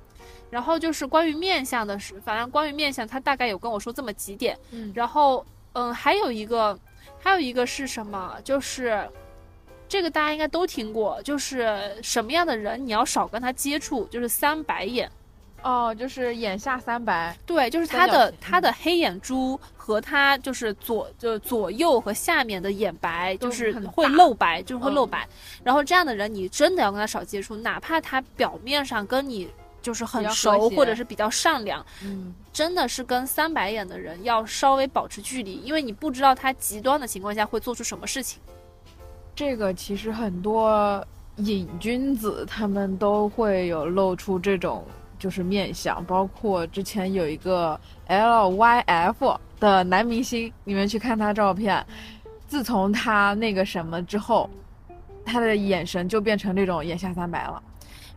[0.50, 5.44] 然后就是关于面相的是，反正关于面相他大概有跟我说这么几点，嗯，然后
[5.74, 6.78] 嗯还有一个
[7.20, 8.34] 还有一个是什么？
[8.42, 9.06] 就是。
[9.92, 15.06] 这个大家应该都听过，就是什么样的人你要少跟他接触，就是三白眼，
[15.60, 25.28] 哦，就是眼下三白，对，就是他的他的黑眼珠和他就是左就左右和下面的眼白就是会露白，就是会露白，
[25.62, 29.46] 然后这样的人你真的要跟他少接触，哪怕他表面上跟你
[29.82, 38.40] 就是很熟或者是比较善良，嗯，真的是跟三白眼的人要稍微保持距离，因为你不知道他极端的情况下会做出什么事情。
[39.34, 41.04] 这个其实很多
[41.36, 44.84] 瘾君子他们都会有露出这种
[45.18, 51.84] 就是面相，包括之前有一个 L Y F 的男明星，你们去看他照片，
[52.46, 54.50] 自从他那个什么之后，
[55.24, 57.62] 他的眼神就变成那种眼下三白了。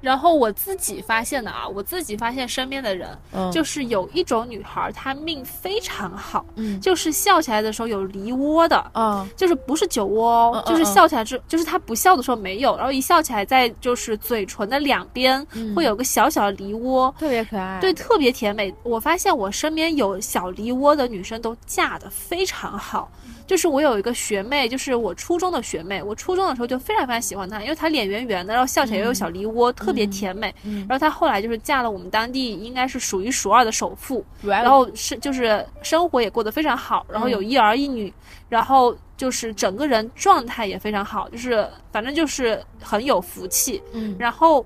[0.02, 18.74] 然后我自己发现的啊，我自己发现身边的人，嗯，就是有一种女孩，她命非常好，嗯，就是笑起来的时候有梨窝的，嗯，就是不是酒窝，就是笑起来之，就是她不笑的时候没有，然后一笑起来，在就是嘴唇的两边会有个小小的梨窝，特别可爱，对，特别甜美。
[18.84, 23.10] 我发现我身边有小梨窝的女生都嫁的非常好。
[23.48, 26.02] 就是我有一个学妹，就是我初中的学妹。
[26.02, 30.54] 我初中的时候就非常非常喜欢她，因为她脸圆圆的，然后笑起来又有小梨窝，特别甜美。
[30.64, 38.12] 然后她后来就是嫁了我们当地应该是数一数二的首富，然后是就是生活也过得非常好，然后有一儿一女，
[38.50, 43.82] 然后就是整个人状态也非常好，就是反正就是很有福气。
[43.94, 44.66] 嗯，然后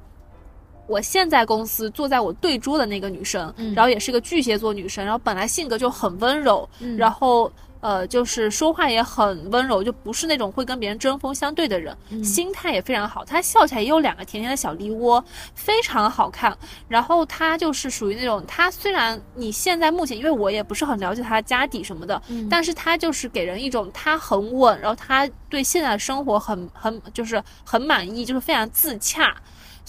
[0.88, 7.52] 我现在公司坐在我对桌的那个女生，然后也是个巨蟹座女生，然后本来性格就很温柔，然后。
[7.82, 13.24] 呃，就是说话也很温柔，就不是那种会跟别人针锋相对的人，心态也非常好。
[13.24, 15.24] 他笑起来也有两个甜甜的小梨窝，
[15.56, 16.58] 非常好看。
[16.88, 29.36] 然后他就是属于那种，他虽然你现在目前，因为我也不是很了解他的家底什么的，但是他就是给人一种他很稳，然后他对现在的生活很很就是很满意，就是非常自洽。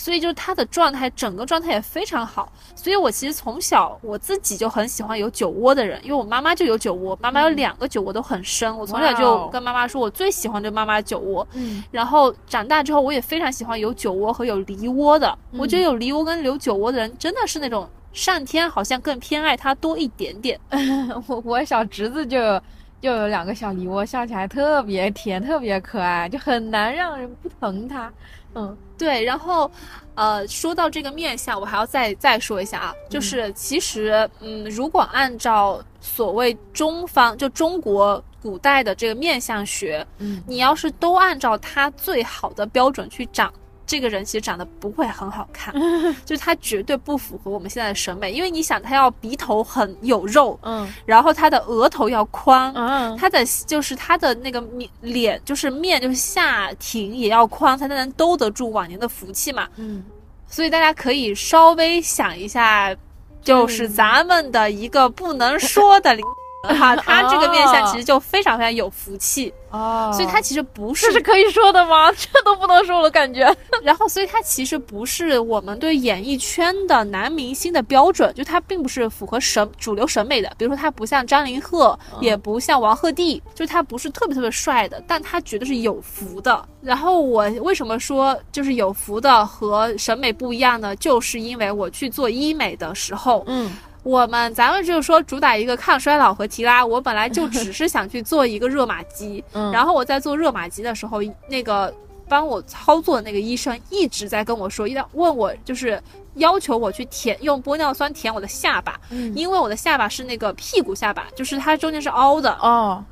[0.01, 2.51] 所以就是他的状态，整个状态也非常好。
[2.75, 8.75] 所以我其实从小我自己就很喜欢有酒窝的人，因为我妈妈就有酒窝，妈妈有两个酒窝都很深。
[8.79, 11.47] 我从小就跟妈妈说，我最喜欢就妈妈酒窝。
[11.53, 11.85] 嗯。
[11.91, 15.39] 然后长大之后，我也非常喜欢有酒窝和有梨窝的。
[15.53, 20.59] 我觉得有梨窝跟有酒窝的人，真的是那种上天好像更偏爱他多一点点。
[21.29, 22.59] 我我小侄子就
[23.03, 28.11] 就有两个小梨窝，笑起来特别甜，特别可爱，就很难让人不疼他。
[28.55, 28.77] 嗯。
[28.99, 29.71] 对，然后，
[30.15, 43.51] 呃，说到这个面相，我还要再再说一下啊，就是其实，嗯，如果按照所谓中方就中国古代的这个面相学，嗯，你要是都按照它最好的标准去长。
[43.91, 45.75] 这个人其实长得不会很好看，
[46.25, 48.31] 就是他绝对不符合我们现在的审美。
[48.31, 60.05] 因为你想，他要鼻头很有肉，嗯，然后他的额头要宽，嗯，他的就是他的那个面脸，就是面就是下挺也要宽，才能兜得住往年的福气嘛，嗯。
[60.47, 62.95] 所以大家可以稍微想一下，
[63.43, 66.15] 就是咱们的一个不能说的
[66.63, 69.53] 哈， 他这个面相其实就非常非常有福气。
[69.71, 72.11] 哦，所以他其实不是这是可以说的吗？
[72.19, 73.49] 这都不能说了，感觉。
[73.85, 80.51] 然后，所以他其实不是我们对演艺圈的男明星的标准，就他并不是符合审主流审美的。
[80.59, 86.63] 比如说，他不像张凌赫，也不像王鹤棣，就他不是特别特别帅的，但他绝对是有福的。
[86.83, 90.97] 然后我为什么说就是有福的和审美不一样呢？
[90.97, 93.71] 就是因为我去做医美的时候，嗯。
[94.03, 101.93] 我们咱们就是说主打一个抗衰老和提拉，我本来就只是想去做一个热玛吉， 然后我在做热玛吉的时候，那个
[102.29, 106.03] 帮我操作的那个医生一直在跟我说，一问我就是
[106.35, 108.99] 要求我去填用玻尿酸填我的下巴，
[109.35, 112.51] 因为我的下巴是那个屁股下巴，就是它中间是凹的。
[112.61, 113.05] 哦。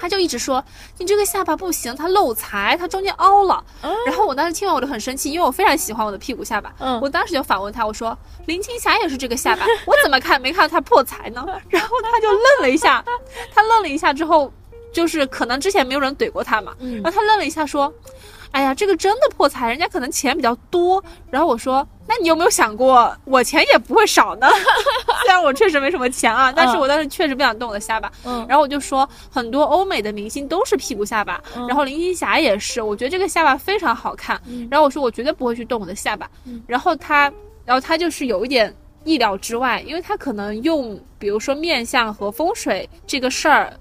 [0.00, 0.64] 他就一直说
[0.98, 3.64] 你这个下巴不行，它漏财，它中间凹了。
[4.06, 6.72] 然后我当时听完我就很生气，因为我非常喜欢我的屁股下巴。
[6.78, 11.44] 嗯，我当时就反问他，我说林青霞也是这个下巴，我怎么看没看到她破财呢？
[11.68, 13.04] 然后他就愣了一下，
[13.52, 14.52] 他愣了一下之后，
[14.92, 16.74] 就是可能之前没有人怼过他嘛。
[16.80, 17.92] 然后他愣了一下说。
[18.52, 21.02] 哎呀，这个真的破财，人家可能钱比较多。
[21.30, 24.48] 然后我说，那你有没有想过，我钱也不会少呢？
[25.22, 28.10] 虽然我确实没什么钱啊，但是我当时确实不想动我的下巴。
[28.24, 34.40] 嗯，然后我就说，很多欧美的明星都是屁股下巴，然后林青霞也是，我觉得这个下巴非常好看。
[34.70, 36.28] 然后我说，我绝对不会去动我的下巴。
[36.66, 37.32] 然后他，
[37.64, 38.74] 然后他就是有一点
[39.04, 43.72] 意料之外，因为他可能用，比如说面相和风水这个事儿。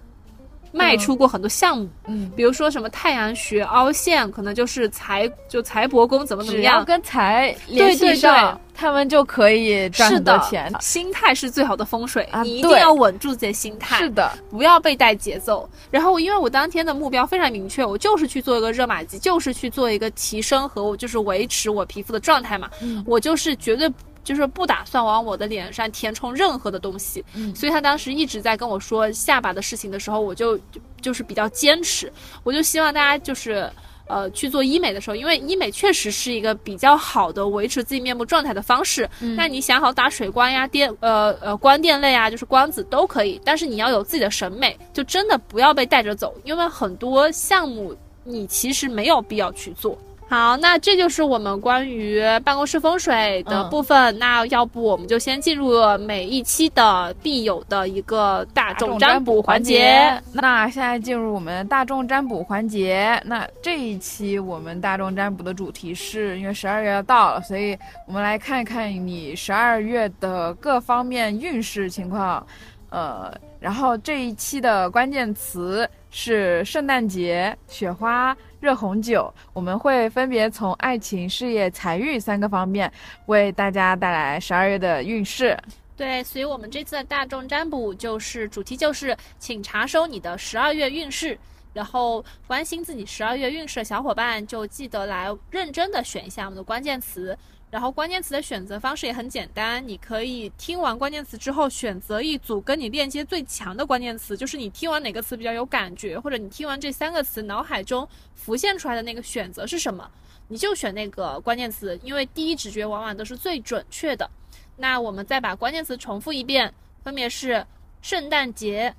[0.78, 10.72] 卖出过很多项目，嗯，比如说什么太阳穴凹陷，可能就是财就财帛宫怎么怎么样，跟财联系上，他们就可以赚很多钱。
[10.80, 15.68] 心态是最好的风水，你一定要稳住自己的心态，是的，不要被带节奏。
[15.90, 22.70] 然后因为我当天的目标非常明确，我就是去做一个热玛吉，就是去做一个提升和我就是维持我皮肤的状态嘛，
[23.06, 23.92] 我就是绝对。
[24.28, 27.24] 就是不打算往我的脸上填充任何的东西，
[27.56, 30.60] 所以他当时一直在跟我说下巴的事情的时候，我就
[31.00, 32.12] 就是比较坚持，
[32.44, 33.72] 我就希望大家就是
[34.06, 39.10] 呃去做医美的时候，因为医美确实是一个比较好的维持自己面部状态的方式。
[39.38, 49.98] 那你想好打水光呀、电呃呃光电类啊，就是光子都可以，但是你要有自己的审美，就真的不要被带着走，因为很多项目你其实没有必要去做。
[50.30, 54.20] 好，那这就是我们关于办公室风水的部分。
[54.20, 60.22] 那要不我们就先进入每一期的必有的一个大众占卜环节。
[60.34, 63.22] 那现在进入我们大众占卜环节。
[63.24, 72.46] 那这一期我们大众占卜的主题是因为十二月要到了，所以我们来看一看你十二月的各方面运势情况。
[72.90, 78.36] 呃，然后这一期的关键词是圣诞节、雪花。
[78.60, 82.92] 热红酒，我们会分别从爱情、事业、财运三个方面
[83.28, 85.58] 为大家带来十二月的运势。
[85.96, 91.38] 对，所以我们这次的大众占卜就是主题就是，请查收你的十二月运势。
[91.74, 97.38] 然后关心自己十二月运势的小伙伴就记得来认真的选一下我们的关键词。
[97.70, 110.10] 然后关键词的选择方式也很简单，你可以听完关键词之后选择一组跟你链接最强的关键词，就是你听完哪个词比较有感觉，或者你听完这三个词脑海中浮现出来的那个选择是什么，
[110.48, 114.30] 你就选那个关键词，因为第一直觉往往都是最准确的。
[114.78, 117.66] 那我们再把关键词重复一遍，分别是
[118.02, 118.96] 圣诞节、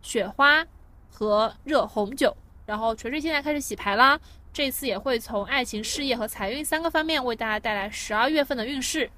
[0.00, 0.64] 雪花
[1.10, 2.34] 和热红酒。
[2.64, 4.20] 然后锤锤现在开始洗牌啦。
[4.52, 9.10] 这次也会从爱情、事业和财运三个方面为大家带来十二月份的运势。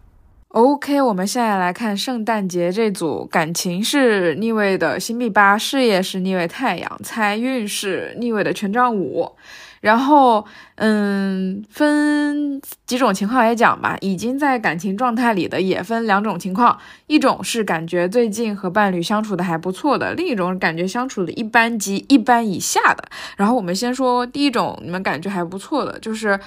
[0.48, 9.36] OK，我们现在来看圣诞节这组，感情是逆位的星币八，事业是逆位太阳，财运是逆位的权杖五。
[9.80, 13.96] 然后，嗯，分几种情况来讲吧。
[14.02, 23.04] 已经在感情状态里的也分两种情况，一种是感觉最近和伴侣相处的还不错的，另一种感觉相处的一般及一般以下的。
[23.38, 26.38] 然后我们先说第一种，你们感觉还不错的，就是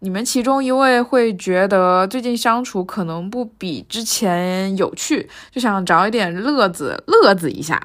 [0.00, 7.80] 你们其中一位会觉得最近相处可能不比之前有趣，就想找一点乐子乐子一下。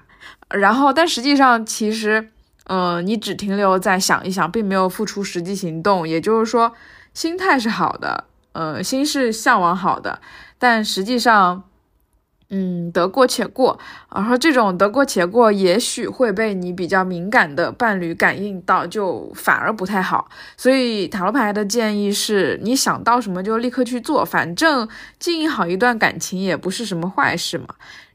[0.50, 2.32] 然后，但实际上其实。
[2.70, 6.74] 嗯，你只停留在想一想，并没有付出实际行动，也就是说，
[7.14, 10.20] 心态是好的，呃，心是向往好的，
[10.60, 11.64] 但实际上，
[12.50, 13.80] 嗯，得过且过。
[14.14, 20.30] 然后这种得过且过，也许会被你比较敏感的伴侣感应到，就反而不太好。
[20.58, 24.88] 所以塔罗牌的建议是，你想到什么就立刻去做，反正
[25.20, 27.68] 经营好一段感情也不是什么坏事嘛。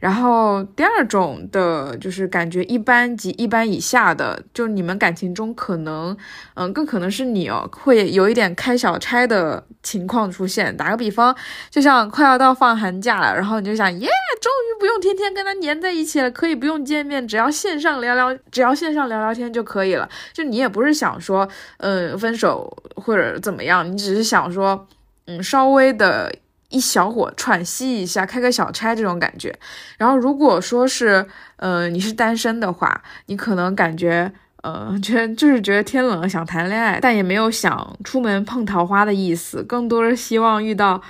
[0.02, 6.16] 然后第二种的就是感觉一般及一般以下的，就你们感情中可能，
[6.54, 10.76] 嗯，更可能是你哦，会有一点开小差的情况出现。
[10.76, 11.32] 打个比方，
[11.70, 14.08] 就像快要到放寒假了，然后你就想，耶，
[14.40, 20.08] 终于不用天天跟他黏在一起了，可以不用见面，只要线上聊聊，只要线上聊聊天就可以了。
[20.32, 24.84] 就你也不是想说，嗯，分手或者怎么样，你只是想说，
[25.26, 26.34] 嗯，稍微的。
[26.72, 29.54] 一小会喘息一下，开个小差这种感觉。
[29.98, 31.24] 然后如果说是，
[31.56, 41.00] 呃，你是单身的话，你可能感觉，呃，觉得就是觉得天冷想谈恋爱，但也没有想出门碰桃花的意思，更多是希望遇到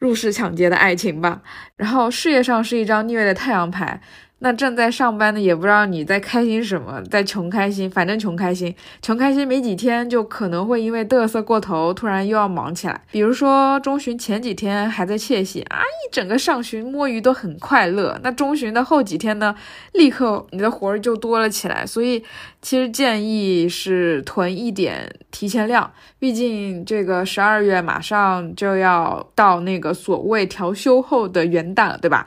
[0.00, 1.40] 入室抢劫的爱情吧。
[1.76, 4.00] 然后事业上是一张逆位的太阳牌。
[4.38, 13.00] 那正在上班的也不知道你在开心什么，在穷开心，反正穷开心，穷开心没几天就可能会因为嘚瑟过头，突然又要忙起来。
[13.10, 19.56] 比如说中旬前几天还在窃喜啊，一整个上旬摸鱼都很快乐，那中旬的后几天呢，
[19.94, 21.86] 立刻你的活儿就多了起来。
[21.86, 22.22] 所以
[22.60, 32.26] 其实建议是囤一点提前量，毕竟这个十二月马上就要到那个所谓调休后的元旦了，对吧？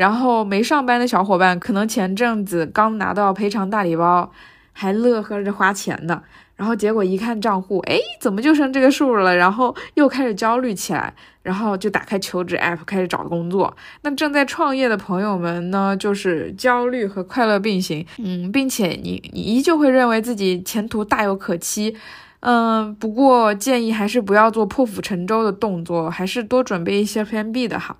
[0.00, 4.32] 然后没上班的小伙伴，可能前阵子刚拿到赔偿大礼包，
[4.72, 6.22] 还乐呵着花钱呢。
[6.56, 9.36] 然后结果一看账户，哎，怎么就剩这个数了？
[9.36, 13.76] 然后又开始焦虑起来，然后就打开求职 app 开始找工作。
[14.00, 21.94] 那正在创业的朋友们呢，就是焦虑和快乐并行，嗯，并且你你依旧会认为自己前途大有可期，
[22.40, 27.98] 嗯，不过建议还是不要做破釜沉舟的动作，还是多准备一些 plan B 的好。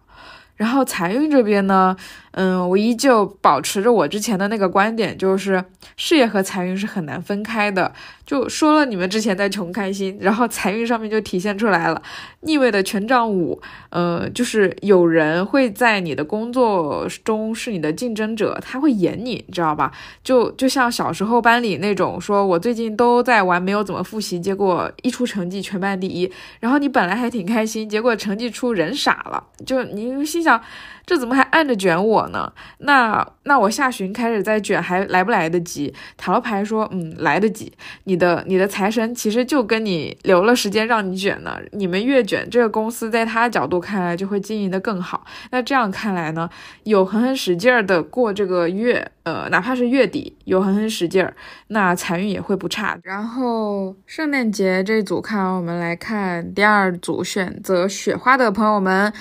[0.60, 1.96] 然后财运这边呢？
[2.32, 5.64] 嗯，我依旧保持着我之前的那个观点，就是
[5.96, 7.92] 事业和财运是很难分开的。
[8.24, 12.00] 就说了你们之前在穷开心，然后财运上面就体现出来了。
[12.42, 19.90] 逆位的权杖五，呃，就是有人会在你的工作中是你的竞争者，他会演你，知道吧？
[20.22, 30.62] 就就像小时候班里那种，说我最近都在玩，没有怎么复习，结果一出成绩全班第一，然后你本来还挺开心，结果成绩出人傻了，就你心想。
[31.10, 32.52] 这怎么还按着卷我呢？
[32.78, 35.92] 那那我下旬开始再卷还来不来得及？
[36.16, 37.72] 塔罗牌说，嗯，来得及。
[38.04, 41.58] 你的你的财神其实就跟你留了时间让你卷呢。
[41.72, 45.24] 你们越卷，这个公司在他角度看来就会经营的更好。
[45.50, 46.48] 那这样看来呢，
[46.84, 49.10] 有狠狠使劲儿的过这个月。
[49.22, 51.36] 呃，哪怕是月底有狠狠使劲儿，
[51.68, 52.98] 那财运也会不差。
[53.02, 59.12] 然后圣诞节这组看完，我们来看第二组，选择雪花的朋友们，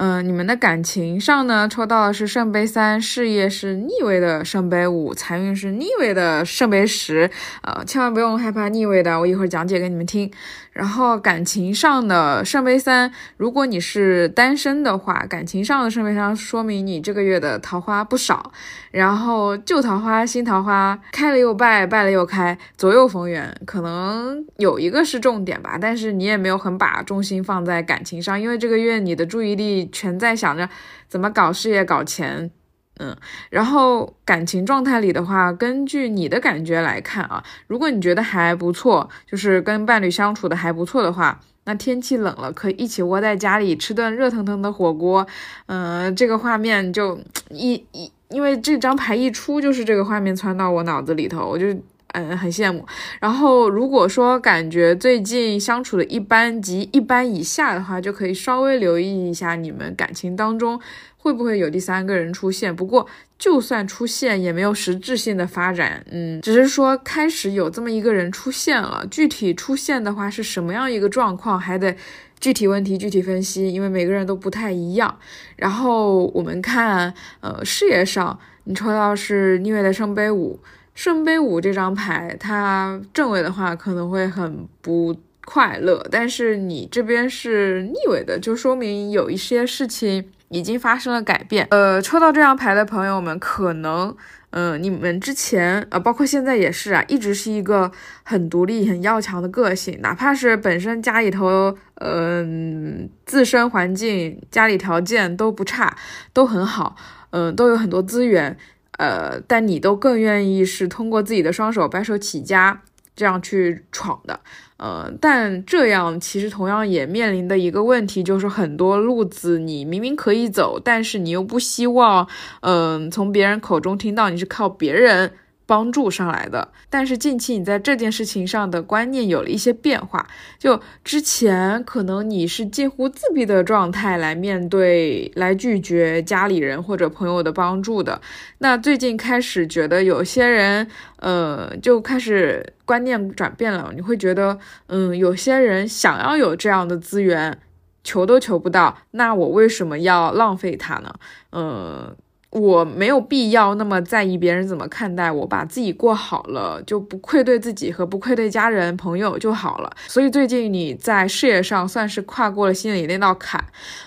[0.00, 7.28] 嗯，你们的感情上呢，抽到的是圣杯三，事业是逆位的圣杯五，财运是逆位的圣杯十。
[7.62, 10.30] 呃，千万不用害怕逆位的，我一会儿讲解给你们听。
[10.78, 18.52] 然后感情上的圣杯三，如果你是单身的话，感情上的圣杯三说明你这个月的桃花不少。
[18.92, 25.76] 然后旧桃花、新桃花开了又败，败了又开，左右逢源，可能有一个是重点吧。
[25.80, 30.68] 但是你也没有很把重心放在感情上，因为这个月你的注意力全在想着
[31.08, 32.52] 怎么搞事业、搞钱。
[32.98, 33.16] 嗯，
[33.50, 45.26] 然后感情状态里的话，根据你的感觉来看啊，如果你觉得还不错，就是跟伴侣相处的还不错的话，那天气冷了，可以一起窝在家里吃顿热腾腾的火锅。
[45.66, 47.18] 嗯，这个画面就
[47.50, 51.66] 一一，因为这张牌一出，就是这个画面窜到我脑子里头，我就
[52.12, 52.86] 嗯很羡慕。
[53.20, 60.80] 然后如果说感觉最近相处的一般及一般以下的话，就可以稍微留意一下你们感情当中。
[61.20, 62.74] 会不会有第三个人出现？
[62.74, 63.06] 不过
[63.36, 66.02] 就算出现，也没有实质性的发展。
[66.10, 69.04] 嗯，只是说开始有这么一个人出现了。
[69.10, 71.94] 具体出现的话是什么样一个状况，还得
[72.38, 75.18] 具体问题具体分析，因为每个人都不太一样。
[75.56, 80.60] 然后我们看，呃，事业上你抽到是逆位的圣杯五，
[80.98, 90.28] 圣杯五这张牌，它正位的话可能会很不快乐，但是你这边是逆位的，就说明有一些事情。
[90.50, 91.66] 已经发生了改变。
[91.70, 94.16] 呃，抽到这张牌的朋友们，可能，
[94.48, 97.92] 嗯，你们之前，呃，包括现在也是啊，一直是一个
[98.22, 105.94] 很独立、很要强的个性，哪怕是本身家里头，嗯，自身环境、家里条件都不差，
[106.32, 106.96] 都很好，
[107.28, 108.56] 嗯，都有很多资源，
[108.98, 112.82] 呃，但你都更愿意是通过自己的双手白手起家，
[113.16, 114.38] 这样去闯的。
[114.76, 122.28] 呃，但这样其实同样也面临的一个问题，就是很多路子你明明可以走，但是你又不希望，
[122.60, 125.32] 嗯，从别人口中听到你是靠别人
[125.68, 126.66] 帮助上来的。
[126.88, 130.26] 但是近期你在这件事情上的观念有了一些变化，
[130.58, 138.18] 就之前可能你是近乎自闭的状态来面对、来拒绝家里人或者朋友的帮助的。
[138.56, 143.92] 那最近开始觉得有些人，呃，就开始观念转变了。
[143.94, 147.58] 你会觉得，嗯，有些人想要有这样的资源。
[148.04, 151.12] 求都求不到，那我为什么要浪费它呢？
[151.52, 152.16] 嗯，
[152.50, 159.96] 我没有必要那么在意别人怎么看待我，把自己过好了，就不愧对自己和不愧对家人朋友就好了。
[160.06, 163.62] 所以最近你在事业上算是跨过了心里那道坎，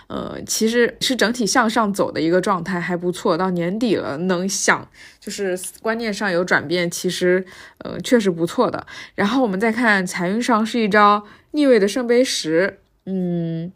[0.08, 3.38] 呃，其实是整体向上走的一个状态，还不错。
[3.38, 4.88] 到年底了，能想
[5.20, 7.46] 就是观念上有转变，其实
[7.78, 8.88] 呃确实不错的。
[9.14, 13.72] 然后我们再看财运上是一张逆位的圣杯十，嗯。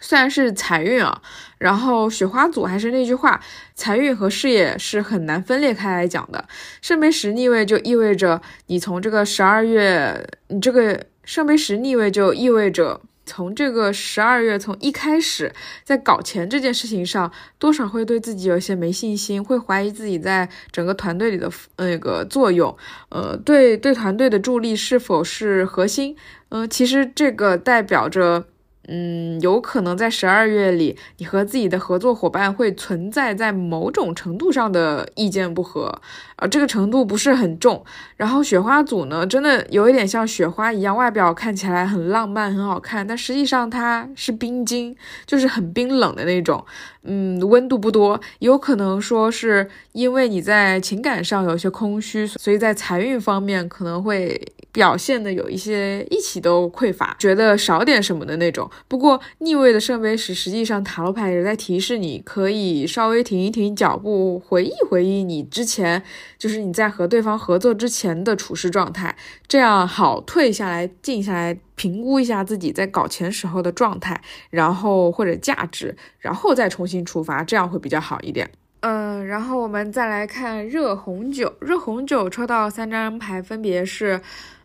[0.00, 1.20] 虽然是财运啊，
[1.58, 3.40] 然后雪花组还是那句话，
[3.74, 6.48] 财运和事业是很难分裂开来讲的。
[6.80, 15.52] 圣杯十逆位就意味着你从这个十二月，你这个圣杯十逆位就意味着从这个十二月从一开始
[15.84, 22.74] 在搞钱这件事情上，多少会对自己有些没信心，会怀疑自己在整个团队里的那个作用，
[23.10, 26.16] 呃，对对团队的助力是否是核心？
[26.48, 28.46] 嗯，其实这个代表着。
[28.88, 36.00] 嗯，有可能在十二月里，你和自己的合作伙伴会存在在某种程度上的意见不合，
[36.36, 37.84] 啊这个程度不是很重。
[38.16, 46.64] 然后雪花组呢，真的有一点像雪花一样，外表看起来很浪漫、很好看，但实际上它是冰晶，就是很冰冷的那种。
[47.02, 54.38] 嗯，温度不多，有可能说是因为你在情感上有些空虚，所以在财运方面可能会
[54.72, 58.70] 表现的有一些一起都匮乏，觉得少点什么的那种。
[58.88, 66.02] 不过逆位的圣杯十，实际上塔罗牌也在提示你，可以稍微停一停脚步，回忆回忆你之前，
[66.38, 69.16] 就是你在和对方合作之前的处事状态，
[69.48, 71.58] 这样好退下来，静下来。
[71.76, 78.50] 评估一下自己在搞钱时候的状态，然后或者价值，然后再重新出发，这样会比较好一点。
[78.80, 84.20] 嗯，然后我们再来看热红酒，热红酒抽到三张牌，分别是。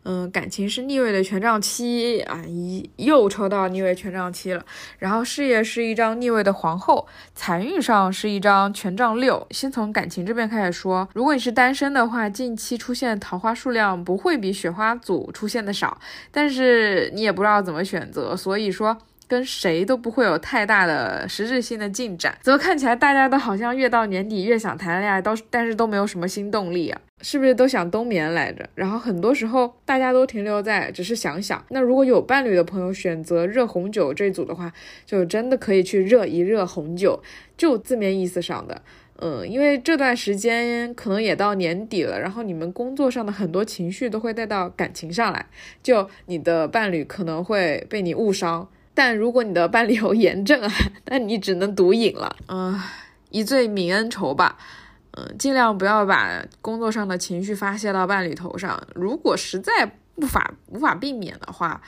[0.05, 4.63] 嗯，感情是逆位的权杖七啊，一又抽到逆位权杖七了。
[4.99, 9.45] 然后事业是一张逆位的皇后，财运上是一张权杖六。
[9.49, 15.99] 先从感情这边开始说，如果你是单身的话，近期出现桃花数量不会比雪花组出现的少，
[16.31, 18.95] 但是你也不知道怎么选择，所以说。
[19.27, 27.01] 跟谁都不会有太大的实质性的进展，怎么看起来大家都好像越到年底越想谈恋爱，都但是都没有什么新动力啊？
[27.21, 28.67] 是不是都想冬眠来着？
[28.75, 31.63] 然后很多时候大家都停留在只是想想。
[31.69, 34.71] 那如果有伴侣的朋友选择热红酒这一组的话，
[35.05, 37.21] 就真的可以去热一热红酒，
[37.57, 38.81] 就字面意思上的，
[39.19, 45.47] 嗯，因为这段时间可能也到年底了，然后你们工作上的很多情绪都会带到感情上来，
[45.81, 48.67] 就你的伴侣可能会被你误伤。
[48.95, 50.71] 但如果你的伴侣有炎症啊，
[51.05, 52.35] 那你只能毒饮了。
[52.47, 52.81] 嗯，
[53.29, 54.57] 一醉泯恩仇吧。
[55.17, 58.81] 嗯，尽量不要把工作上的情绪发泄到伴侣头上。
[58.95, 59.71] 如果实在
[60.15, 61.81] 无法无法避免的话，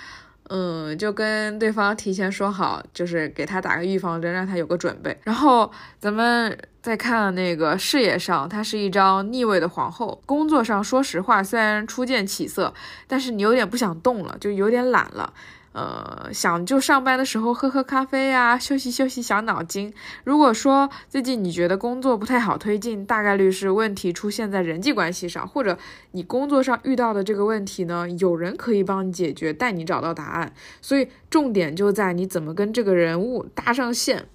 [0.50, 5.18] 嗯，就跟对方提前说好，就是给他打个预防针，让他有个准备。
[5.24, 10.22] 然后咱们再看那个事业上，他是一张逆位的皇后。
[10.26, 12.74] 工作上，说实话，虽然初见起色，
[13.08, 15.34] 但是你有点不想动了，就有点懒了。
[15.78, 19.94] 呃，想就上班的时候喝喝咖啡呀，休息休息小脑筋。
[20.24, 25.78] 如果说最近你觉得工作不太好推进，大概率是问题出现在人际关系上，或者
[26.14, 30.52] 你工作上遇到的这个问题呢，有人可以帮你解决，带你找到答案。
[30.82, 34.28] 所以重点就在你怎么跟这个人物搭上线。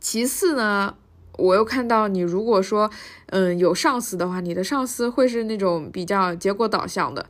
[0.00, 0.96] 其次呢，
[1.36, 2.90] 我又看到你如果说
[3.26, 7.26] 嗯有上司的话，你的上司会是那种比较结果导向的。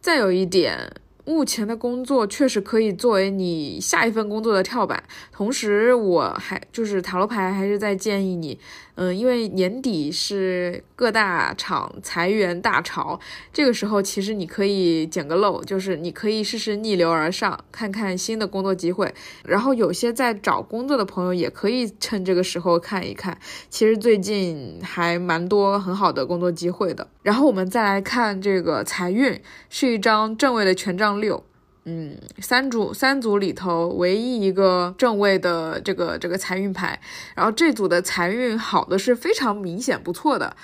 [0.00, 0.92] 再有一点。
[1.28, 8.58] 目前的工作确实可以作为你下一份工作的跳板，同时我还就是塔罗牌还是在建议你。
[9.00, 13.18] 嗯，因为年底是各大厂裁员大潮，
[13.52, 19.14] 这个时候其实你可以捡个漏，就是你可以试试逆流而上，看看新的工作机会。
[19.44, 23.38] 然后有些在找工作的朋友也可以趁这个时候看一看，
[23.70, 27.06] 其实最近还蛮多很好的工作机会的。
[27.22, 29.40] 然后我们再来看这个财运，
[29.70, 31.44] 是一张正位的权杖六。
[31.90, 37.00] 嗯，三组三组里头唯一一个正位的这个这个财运牌，
[37.34, 40.54] 然后这组的财运好的是非常明显不错的，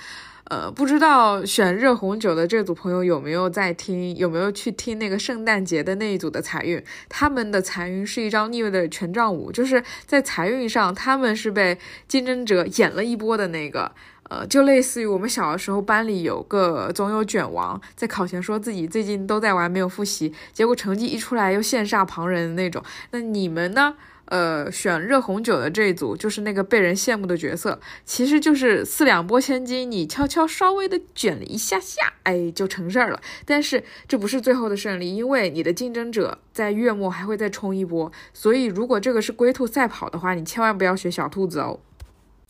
[0.50, 6.84] 呃，不知道选热红酒的这组朋友有没有在听，有没有去听那个圣诞节的那一组的财运？
[7.08, 13.92] 他们的财运是一张逆位的权杖五，就是在财运上他们是被竞争者演了一波的那个。
[14.34, 22.82] 呃，就类似于我们小的时候班里有个总有卷王，在考前说自己最近都在玩，没有复习，结果成绩一出来又羡煞旁人的那种。
[23.12, 23.94] 那你们呢？
[24.26, 33.20] 呃，选热红酒的这一组就是那个被人羡慕的角色，其实就是四两拨千斤，你悄悄稍微的卷了一下下，哎，就成事儿了。
[33.44, 38.10] 但是这不是最后的胜利，因为你的竞争者在月末还会再冲一波。
[38.32, 41.78] 所以如果这个是龟兔赛跑的话，你千万不要学小兔子哦。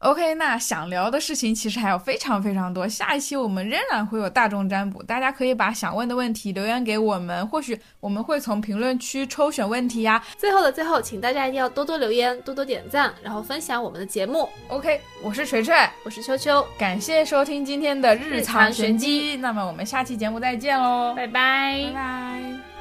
[0.05, 10.22] OK，那想聊的事情其实还有非常非常多，下一期我们仍然会有大众占卜，大家可以把想问的问题留言给我们，或许我们会从评论区抽选问题呀。
[10.36, 14.46] 最后的最后，请大家一定要多多留言，多多点赞，然后分享我们的节目。
[14.68, 15.74] OK，我是锤锤，
[16.05, 22.74] 我是秋秋，感谢收听今天的日日常玄机，那么我们下期节目再见喽，拜拜拜拜。